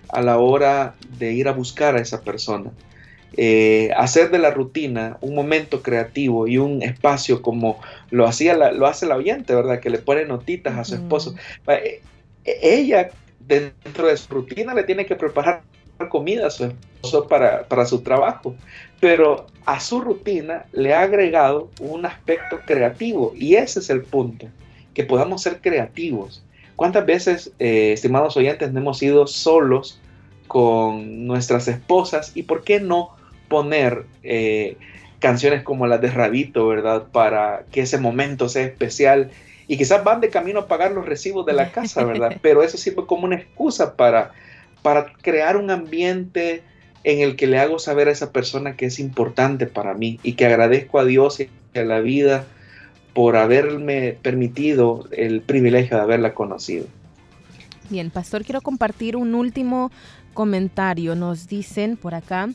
a 0.09 0.21
la 0.21 0.39
hora 0.39 0.95
de 1.19 1.33
ir 1.33 1.47
a 1.47 1.53
buscar 1.53 1.95
a 1.95 2.01
esa 2.01 2.23
persona. 2.23 2.71
Eh, 3.37 3.91
hacer 3.97 4.31
de 4.31 4.39
la 4.39 4.51
rutina 4.51 5.17
un 5.23 5.35
momento 5.35 5.83
creativo 5.83 6.47
y 6.47 6.59
un 6.59 6.83
espacio 6.83 7.41
como 7.41 7.81
lo 8.11 8.27
hacía 8.27 8.55
lo 8.73 8.87
hace 8.87 9.07
la 9.07 9.17
oyente, 9.17 9.55
¿verdad? 9.55 9.81
Que 9.81 9.91
le 9.91 9.99
pone 9.99 10.25
notitas 10.25 10.77
a 10.77 10.85
su 10.85 10.95
esposo. 10.97 11.35
Eh, 11.67 12.03
ella 12.45 13.11
dentro 13.41 14.09
de 14.09 14.17
su 14.17 14.33
rutina 14.33 14.75
le 14.75 14.85
tiene 14.85 15.07
que 15.07 15.17
preparar 15.17 15.63
comida 16.09 16.47
a 16.47 16.51
su 16.51 16.65
esposo 16.65 17.27
para, 17.27 17.65
para 17.65 17.87
su 17.87 18.01
trabajo, 18.01 18.55
pero 19.01 19.47
a 19.65 19.81
su 19.81 20.01
rutina 20.01 20.67
le 20.73 20.95
ha 20.95 21.03
agregado 21.03 21.71
un 21.81 22.07
aspecto 22.07 22.61
creativo 22.67 23.33
y 23.37 23.55
ese 23.55 23.81
es 23.81 23.91
el 23.91 24.03
punto, 24.03 24.47
que 24.95 25.05
podamos 25.05 25.43
ser 25.43 25.61
creativos. 25.61 26.45
¿Cuántas 26.77 27.07
veces, 27.07 27.53
eh, 27.59 27.93
estimados 27.93 28.37
oyentes, 28.37 28.73
no 28.73 28.81
hemos 28.81 29.03
ido 29.03 29.27
solos 29.27 30.01
con 30.49 31.27
nuestras 31.27 31.69
esposas 31.69 32.33
y 32.35 32.43
por 32.43 32.65
qué 32.65 32.81
no 32.81 33.11
poner 33.53 34.07
eh, 34.23 34.79
canciones 35.19 35.63
como 35.63 35.87
las 35.87 36.01
de 36.01 36.11
Rabito, 36.11 36.67
¿verdad? 36.67 37.05
Para 37.13 37.67
que 37.71 37.83
ese 37.83 37.99
momento 37.99 38.49
sea 38.49 38.65
especial 38.65 39.31
y 39.69 39.77
quizás 39.77 40.03
van 40.03 40.23
de 40.23 40.31
camino 40.31 40.61
a 40.61 40.67
pagar 40.69 40.93
los 40.93 41.05
recibos 41.05 41.45
de 41.45 41.53
la 41.53 41.71
casa, 41.71 42.03
¿verdad? 42.03 42.39
Pero 42.43 42.63
eso 42.63 42.79
sirve 42.79 43.05
como 43.05 43.27
una 43.27 43.37
excusa 43.37 43.95
para 43.95 44.33
para 44.81 45.13
crear 45.21 45.59
un 45.59 45.71
ambiente 45.71 46.63
en 47.05 47.21
el 47.21 47.37
que 47.37 47.47
le 47.47 47.59
hago 47.59 47.79
saber 47.79 48.09
a 48.09 48.13
esa 48.13 48.33
persona 48.33 48.75
que 48.75 48.87
es 48.87 48.99
importante 48.99 49.67
para 49.67 49.93
mí 49.93 50.19
y 50.23 50.33
que 50.33 50.47
agradezco 50.47 50.99
a 50.99 51.05
Dios 51.05 51.41
y 51.41 51.49
a 51.79 51.85
la 51.85 52.01
vida 52.01 52.47
por 53.13 53.37
haberme 53.37 54.17
permitido 54.23 55.07
el 55.13 55.43
privilegio 55.43 55.99
de 55.99 56.03
haberla 56.03 56.33
conocido. 56.33 56.87
Bien, 57.91 58.11
pastor, 58.11 58.45
quiero 58.45 58.63
compartir 58.63 59.17
un 59.17 59.35
último 59.35 59.91
comentario. 60.33 61.15
Nos 61.15 61.47
dicen 61.47 61.97
por 61.97 62.15
acá, 62.15 62.49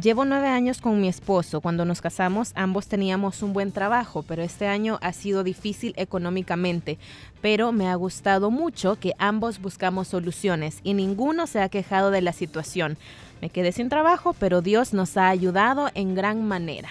Llevo 0.00 0.24
nueve 0.24 0.48
años 0.48 0.80
con 0.80 1.00
mi 1.00 1.06
esposo. 1.06 1.60
Cuando 1.60 1.84
nos 1.84 2.00
casamos 2.00 2.50
ambos 2.56 2.88
teníamos 2.88 3.44
un 3.44 3.52
buen 3.52 3.70
trabajo, 3.70 4.24
pero 4.24 4.42
este 4.42 4.66
año 4.66 4.98
ha 5.02 5.12
sido 5.12 5.44
difícil 5.44 5.94
económicamente. 5.96 6.98
Pero 7.40 7.70
me 7.70 7.86
ha 7.86 7.94
gustado 7.94 8.50
mucho 8.50 8.96
que 8.98 9.12
ambos 9.18 9.60
buscamos 9.60 10.08
soluciones 10.08 10.80
y 10.82 10.94
ninguno 10.94 11.46
se 11.46 11.60
ha 11.60 11.68
quejado 11.68 12.10
de 12.10 12.22
la 12.22 12.32
situación. 12.32 12.98
Me 13.40 13.50
quedé 13.50 13.70
sin 13.70 13.88
trabajo, 13.88 14.32
pero 14.32 14.62
Dios 14.62 14.94
nos 14.94 15.16
ha 15.16 15.28
ayudado 15.28 15.88
en 15.94 16.16
gran 16.16 16.44
manera. 16.44 16.88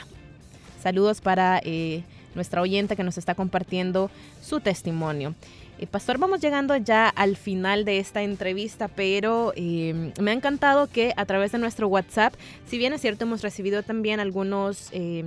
Saludos 0.82 1.20
para 1.20 1.60
eh, 1.62 2.04
nuestra 2.36 2.62
oyente 2.62 2.96
que 2.96 3.04
nos 3.04 3.18
está 3.18 3.36
compartiendo 3.36 4.12
su 4.42 4.62
testimonio. 4.62 5.36
Eh, 5.84 5.88
Pastor, 5.88 6.18
vamos 6.18 6.40
llegando 6.40 6.78
ya 6.78 7.10
al 7.10 7.36
final 7.36 7.84
de 7.84 8.00
esta 8.00 8.22
entrevista, 8.22 8.88
pero 8.88 9.52
em, 9.58 10.14
me 10.22 10.32
ha 10.32 10.34
encantado 10.34 10.88
que 10.88 11.14
a 11.18 11.26
través 11.26 11.52
de 11.52 11.58
nuestro 11.58 11.90
WhatsApp, 11.90 12.34
si 12.66 12.78
bien 12.78 12.94
es 12.94 13.02
cierto, 13.02 13.26
hemos 13.26 13.42
recibido 13.42 13.84
también 13.84 14.22
algunos 14.22 14.88
em, 14.94 15.26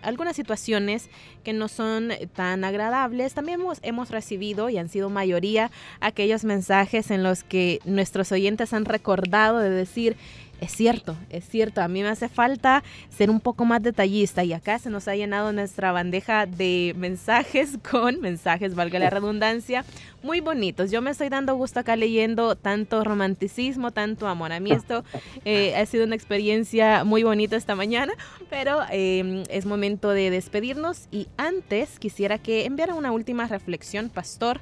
algunas 0.00 0.34
situaciones 0.34 1.10
que 1.44 1.52
no 1.52 1.68
son 1.68 2.10
tan 2.34 2.64
agradables. 2.64 3.34
También 3.34 3.60
hemos, 3.60 3.80
hemos, 3.82 4.10
recibido 4.10 4.70
y 4.70 4.78
han 4.78 4.88
sido 4.88 5.10
mayoría 5.10 5.70
aquellos 6.00 6.42
mensajes 6.44 7.10
en 7.10 7.22
los 7.22 7.44
que 7.44 7.78
nuestros 7.84 8.32
oyentes 8.32 8.72
han 8.72 8.86
recordado 8.86 9.58
de 9.58 9.68
decir, 9.70 10.16
es 10.62 10.70
cierto, 10.70 11.16
es 11.28 11.44
cierto, 11.44 11.82
a 11.82 11.88
mí 11.88 12.02
me 12.02 12.08
hace 12.08 12.28
falta 12.28 12.84
ser 13.10 13.30
un 13.30 13.40
poco 13.40 13.64
más 13.64 13.82
detallista 13.82 14.44
y 14.44 14.52
acá 14.52 14.78
se 14.78 14.90
nos 14.90 15.08
ha 15.08 15.16
llenado 15.16 15.52
nuestra 15.52 15.90
bandeja 15.90 16.46
de 16.46 16.94
mensajes 16.96 17.78
con 17.90 18.20
mensajes, 18.20 18.76
valga 18.76 19.00
la 19.00 19.10
redundancia, 19.10 19.84
muy 20.22 20.38
bonitos. 20.38 20.92
Yo 20.92 21.02
me 21.02 21.10
estoy 21.10 21.30
dando 21.30 21.56
gusto 21.56 21.80
acá 21.80 21.96
leyendo 21.96 22.54
tanto 22.54 23.02
romanticismo, 23.02 23.90
tanto 23.90 24.28
amor. 24.28 24.52
A 24.52 24.60
mí 24.60 24.70
esto 24.70 25.02
eh, 25.44 25.74
ha 25.74 25.84
sido 25.84 26.04
una 26.04 26.14
experiencia 26.14 27.02
muy 27.02 27.24
bonita 27.24 27.56
esta 27.56 27.74
mañana, 27.74 28.12
pero 28.48 28.82
em, 28.90 29.42
es 29.48 29.66
momento 29.66 30.10
de 30.10 30.30
despedirnos 30.30 31.08
y 31.10 31.26
antes 31.38 31.98
quisiera 31.98 32.38
que 32.38 32.66
enviara 32.66 32.94
una 32.94 33.10
última 33.10 33.48
reflexión, 33.48 34.10
pastor, 34.10 34.60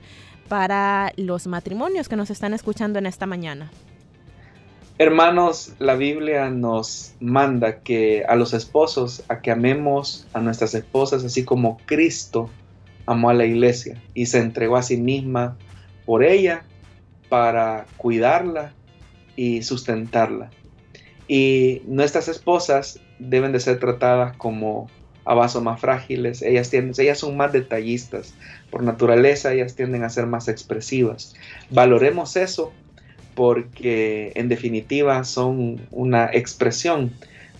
para 0.48 1.12
los 1.16 1.46
matrimonios 1.46 2.08
que 2.08 2.16
nos 2.16 2.30
están 2.30 2.54
escuchando 2.54 2.98
en 2.98 3.04
esta 3.04 3.26
mañana. 3.26 3.70
Hermanos, 5.00 5.72
la 5.78 5.94
Biblia 5.94 6.50
nos 6.50 7.14
manda 7.20 7.78
que 7.78 8.22
a 8.28 8.36
los 8.36 8.52
esposos, 8.52 9.24
a 9.28 9.40
que 9.40 9.50
amemos 9.50 10.26
a 10.34 10.40
nuestras 10.40 10.74
esposas 10.74 11.24
así 11.24 11.42
como 11.42 11.78
Cristo 11.86 12.50
amó 13.06 13.30
a 13.30 13.32
la 13.32 13.46
iglesia 13.46 13.98
y 14.12 14.26
se 14.26 14.40
entregó 14.40 14.76
a 14.76 14.82
sí 14.82 14.98
misma 14.98 15.56
por 16.04 16.22
ella 16.22 16.64
para 17.30 17.86
cuidarla 17.96 18.74
y 19.36 19.62
sustentarla. 19.62 20.50
Y 21.26 21.80
nuestras 21.86 22.28
esposas 22.28 23.00
deben 23.18 23.52
de 23.52 23.60
ser 23.60 23.78
tratadas 23.78 24.36
como 24.36 24.90
a 25.24 25.32
vasos 25.32 25.62
más 25.62 25.80
frágiles, 25.80 26.42
ellas, 26.42 26.68
tienden, 26.68 26.92
ellas 26.98 27.20
son 27.20 27.38
más 27.38 27.54
detallistas, 27.54 28.34
por 28.70 28.82
naturaleza 28.82 29.54
ellas 29.54 29.74
tienden 29.74 30.04
a 30.04 30.10
ser 30.10 30.26
más 30.26 30.46
expresivas. 30.46 31.34
Valoremos 31.70 32.36
eso 32.36 32.74
porque 33.34 34.32
en 34.34 34.48
definitiva 34.48 35.24
son 35.24 35.80
una 35.90 36.30
expresión 36.32 37.12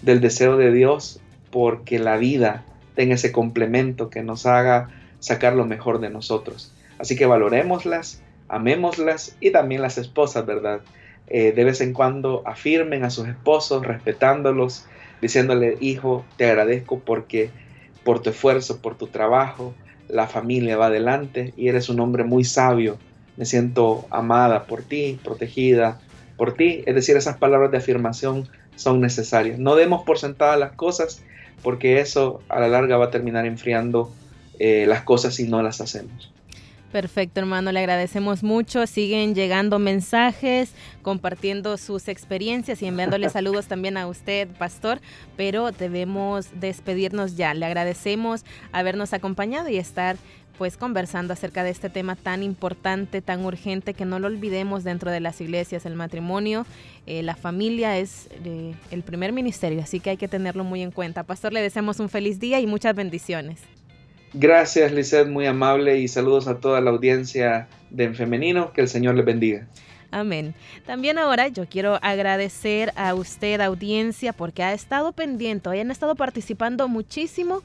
del 0.03 0.21
deseo 0.21 0.57
de 0.57 0.73
Dios 0.73 1.21
porque 1.51 1.99
la 1.99 2.17
vida 2.17 2.65
tenga 2.95 3.15
ese 3.15 3.33
complemento 3.33 4.11
que 4.11 4.23
nos 4.23 4.47
haga 4.47 4.91
sacar 5.21 5.55
lo 5.55 5.67
mejor 5.67 6.01
de 6.01 6.11
nosotros. 6.11 6.73
Así 6.99 7.17
que 7.17 7.27
valorémoslas, 7.27 8.23
amémoslas 8.49 9.37
y 9.41 9.51
también 9.51 9.83
las 9.83 9.99
esposas, 9.99 10.45
¿verdad? 10.47 10.81
Eh, 11.29 11.53
de 11.53 11.65
vez 11.65 11.81
en 11.81 11.93
cuando 11.93 12.43
afirmen 12.47 13.05
a 13.05 13.11
sus 13.11 13.29
esposos, 13.29 13.87
respetándolos, 13.87 14.87
diciéndole, 15.23 15.77
hijo, 15.81 16.25
te 16.37 16.47
agradezco 16.47 16.99
porque 16.99 17.51
por 18.05 18.21
tu 18.21 18.31
esfuerzo, 18.31 18.81
por 18.81 18.97
tu 18.97 19.07
trabajo, 19.07 19.75
la 20.09 20.27
familia 20.27 20.77
va 20.77 20.87
adelante 20.87 21.55
y 21.57 21.69
eres 21.69 21.89
un 21.89 22.01
hombre 22.01 22.25
muy 22.25 22.45
sabio. 22.45 22.99
Me 23.41 23.47
siento 23.47 24.05
amada 24.11 24.67
por 24.67 24.83
ti, 24.83 25.19
protegida 25.25 25.99
por 26.37 26.53
ti. 26.53 26.83
Es 26.85 26.95
decir, 26.95 27.17
esas 27.17 27.39
palabras 27.39 27.71
de 27.71 27.79
afirmación 27.79 28.47
son 28.77 29.01
necesarias. 29.01 29.59
No 29.59 29.77
demos 29.77 30.03
por 30.03 30.19
sentadas 30.19 30.61
las 30.61 30.73
cosas 30.73 31.23
porque 31.63 32.01
eso 32.01 32.43
a 32.51 32.61
la 32.61 32.69
larga 32.69 32.99
va 32.99 33.07
a 33.07 33.11
terminar 33.11 33.47
enfriando 33.47 34.13
eh, 34.59 34.85
las 34.87 35.05
cosas 35.05 35.37
si 35.37 35.49
no 35.49 35.63
las 35.63 35.81
hacemos. 35.81 36.31
Perfecto, 36.93 37.39
hermano, 37.39 37.71
le 37.71 37.79
agradecemos 37.79 38.43
mucho. 38.43 38.87
Siguen 38.87 39.35
llegando 39.35 39.79
mensajes, 39.79 40.73
compartiendo 41.03 41.77
sus 41.77 42.09
experiencias 42.09 42.83
y 42.83 42.87
enviándole 42.87 43.31
saludos 43.31 43.69
también 43.69 43.97
a 43.97 44.09
usted, 44.09 44.49
pastor, 44.59 45.01
pero 45.37 45.71
debemos 45.71 46.49
despedirnos 46.59 47.37
ya. 47.37 47.55
Le 47.55 47.67
agradecemos 47.67 48.45
habernos 48.73 49.13
acompañado 49.13 49.69
y 49.69 49.77
estar 49.77 50.17
pues 50.59 50.77
conversando 50.77 51.33
acerca 51.33 51.65
de 51.65 51.71
este 51.71 51.89
tema 51.89 52.17
tan 52.17 52.43
importante, 52.43 53.23
tan 53.23 53.47
urgente, 53.47 53.95
que 53.95 54.05
no 54.05 54.19
lo 54.19 54.27
olvidemos 54.27 54.85
dentro 54.85 55.11
de 55.11 55.21
las 55.21 55.41
iglesias, 55.41 55.87
el 55.87 55.95
matrimonio, 55.95 56.67
eh, 57.07 57.23
la 57.23 57.35
familia 57.35 57.97
es 57.97 58.29
eh, 58.45 58.75
el 58.91 59.03
primer 59.03 59.33
ministerio, 59.33 59.81
así 59.81 60.01
que 60.01 60.11
hay 60.11 60.17
que 60.19 60.29
tenerlo 60.29 60.63
muy 60.65 60.83
en 60.83 60.91
cuenta. 60.91 61.23
Pastor, 61.23 61.55
le 61.55 61.63
deseamos 61.63 61.99
un 61.99 62.11
feliz 62.11 62.41
día 62.41 62.61
y 62.61 62.67
muchas 62.67 62.95
bendiciones. 62.95 63.80
Gracias, 64.33 64.93
Lizeth, 64.93 65.29
muy 65.29 65.47
amable 65.47 65.99
y 65.99 66.09
saludos 66.09 66.47
a 66.47 66.61
toda 66.61 66.81
la 66.81 66.91
audiencia 66.91 67.69
de 67.91 68.05
En 68.05 68.15
Femenino. 68.15 68.73
Que 68.73 68.83
el 68.83 68.89
Señor 68.89 69.17
les 69.17 69.25
bendiga. 69.25 69.67
Amén. 70.13 70.55
También 70.87 71.19
ahora 71.19 71.49
yo 71.49 71.67
quiero 71.69 71.99
agradecer 72.03 72.93
a 72.97 73.15
usted, 73.15 73.61
audiencia, 73.61 74.33
porque 74.33 74.63
ha 74.63 74.73
estado 74.73 75.13
pendiente, 75.13 75.69
han 75.81 75.91
estado 75.91 76.17
participando 76.17 76.89
muchísimo 76.89 77.63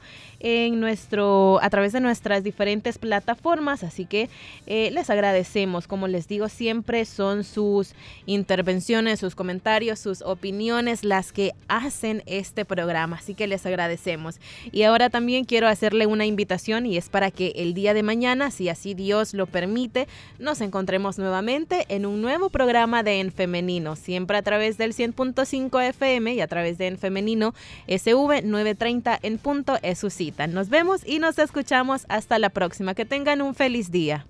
en 0.48 0.78
nuestro, 0.78 1.58
a 1.60 1.68
través 1.70 1.92
de 1.92 1.98
nuestras 1.98 2.44
diferentes 2.44 2.98
plataformas, 2.98 3.82
así 3.82 4.06
que 4.06 4.30
eh, 4.68 4.92
les 4.92 5.10
agradecemos. 5.10 5.88
Como 5.88 6.06
les 6.06 6.28
digo 6.28 6.48
siempre, 6.48 7.04
son 7.04 7.42
sus 7.42 7.94
intervenciones, 8.26 9.18
sus 9.18 9.34
comentarios, 9.34 9.98
sus 9.98 10.22
opiniones 10.22 11.02
las 11.02 11.32
que 11.32 11.50
hacen 11.66 12.22
este 12.26 12.64
programa, 12.64 13.16
así 13.16 13.34
que 13.34 13.48
les 13.48 13.66
agradecemos. 13.66 14.38
Y 14.70 14.84
ahora 14.84 15.10
también 15.10 15.46
quiero 15.46 15.66
hacerle 15.66 16.06
una 16.06 16.26
invitación 16.26 16.86
y 16.86 16.96
es 16.96 17.08
para 17.08 17.32
que 17.32 17.52
el 17.56 17.74
día 17.74 17.92
de 17.92 18.04
mañana, 18.04 18.52
si 18.52 18.68
así 18.68 18.94
Dios 18.94 19.34
lo 19.34 19.46
permite, 19.46 20.06
nos 20.38 20.60
encontremos 20.60 21.18
nuevamente 21.18 21.86
en 21.88 22.06
un 22.06 22.22
nuevo 22.22 22.50
programa 22.50 23.02
de 23.02 23.18
En 23.18 23.32
Femenino, 23.32 23.96
siempre 23.96 24.36
a 24.36 24.42
través 24.42 24.78
del 24.78 24.94
100.5 24.94 25.88
FM 25.88 26.34
y 26.34 26.40
a 26.40 26.46
través 26.46 26.78
de 26.78 26.86
En 26.86 26.98
Femenino 26.98 27.52
SV 27.88 28.42
930 28.44 29.18
en 29.20 29.38
punto 29.38 29.76
es 29.82 29.98
su 29.98 30.08
Nos 30.46 30.68
vemos 30.68 31.00
y 31.06 31.18
nos 31.18 31.38
escuchamos 31.38 32.04
hasta 32.08 32.38
la 32.38 32.50
próxima. 32.50 32.94
Que 32.94 33.06
tengan 33.06 33.40
un 33.40 33.54
feliz 33.54 33.90
día. 33.90 34.26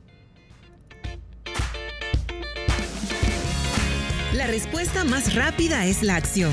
La 4.32 4.46
respuesta 4.46 5.04
más 5.04 5.34
rápida 5.34 5.86
es 5.86 6.02
la 6.02 6.14
acción. 6.14 6.52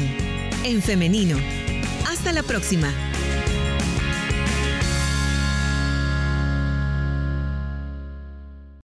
En 0.63 0.81
femenino. 0.81 1.37
Hasta 2.07 2.31
la 2.31 2.41
próxima. 2.41 2.89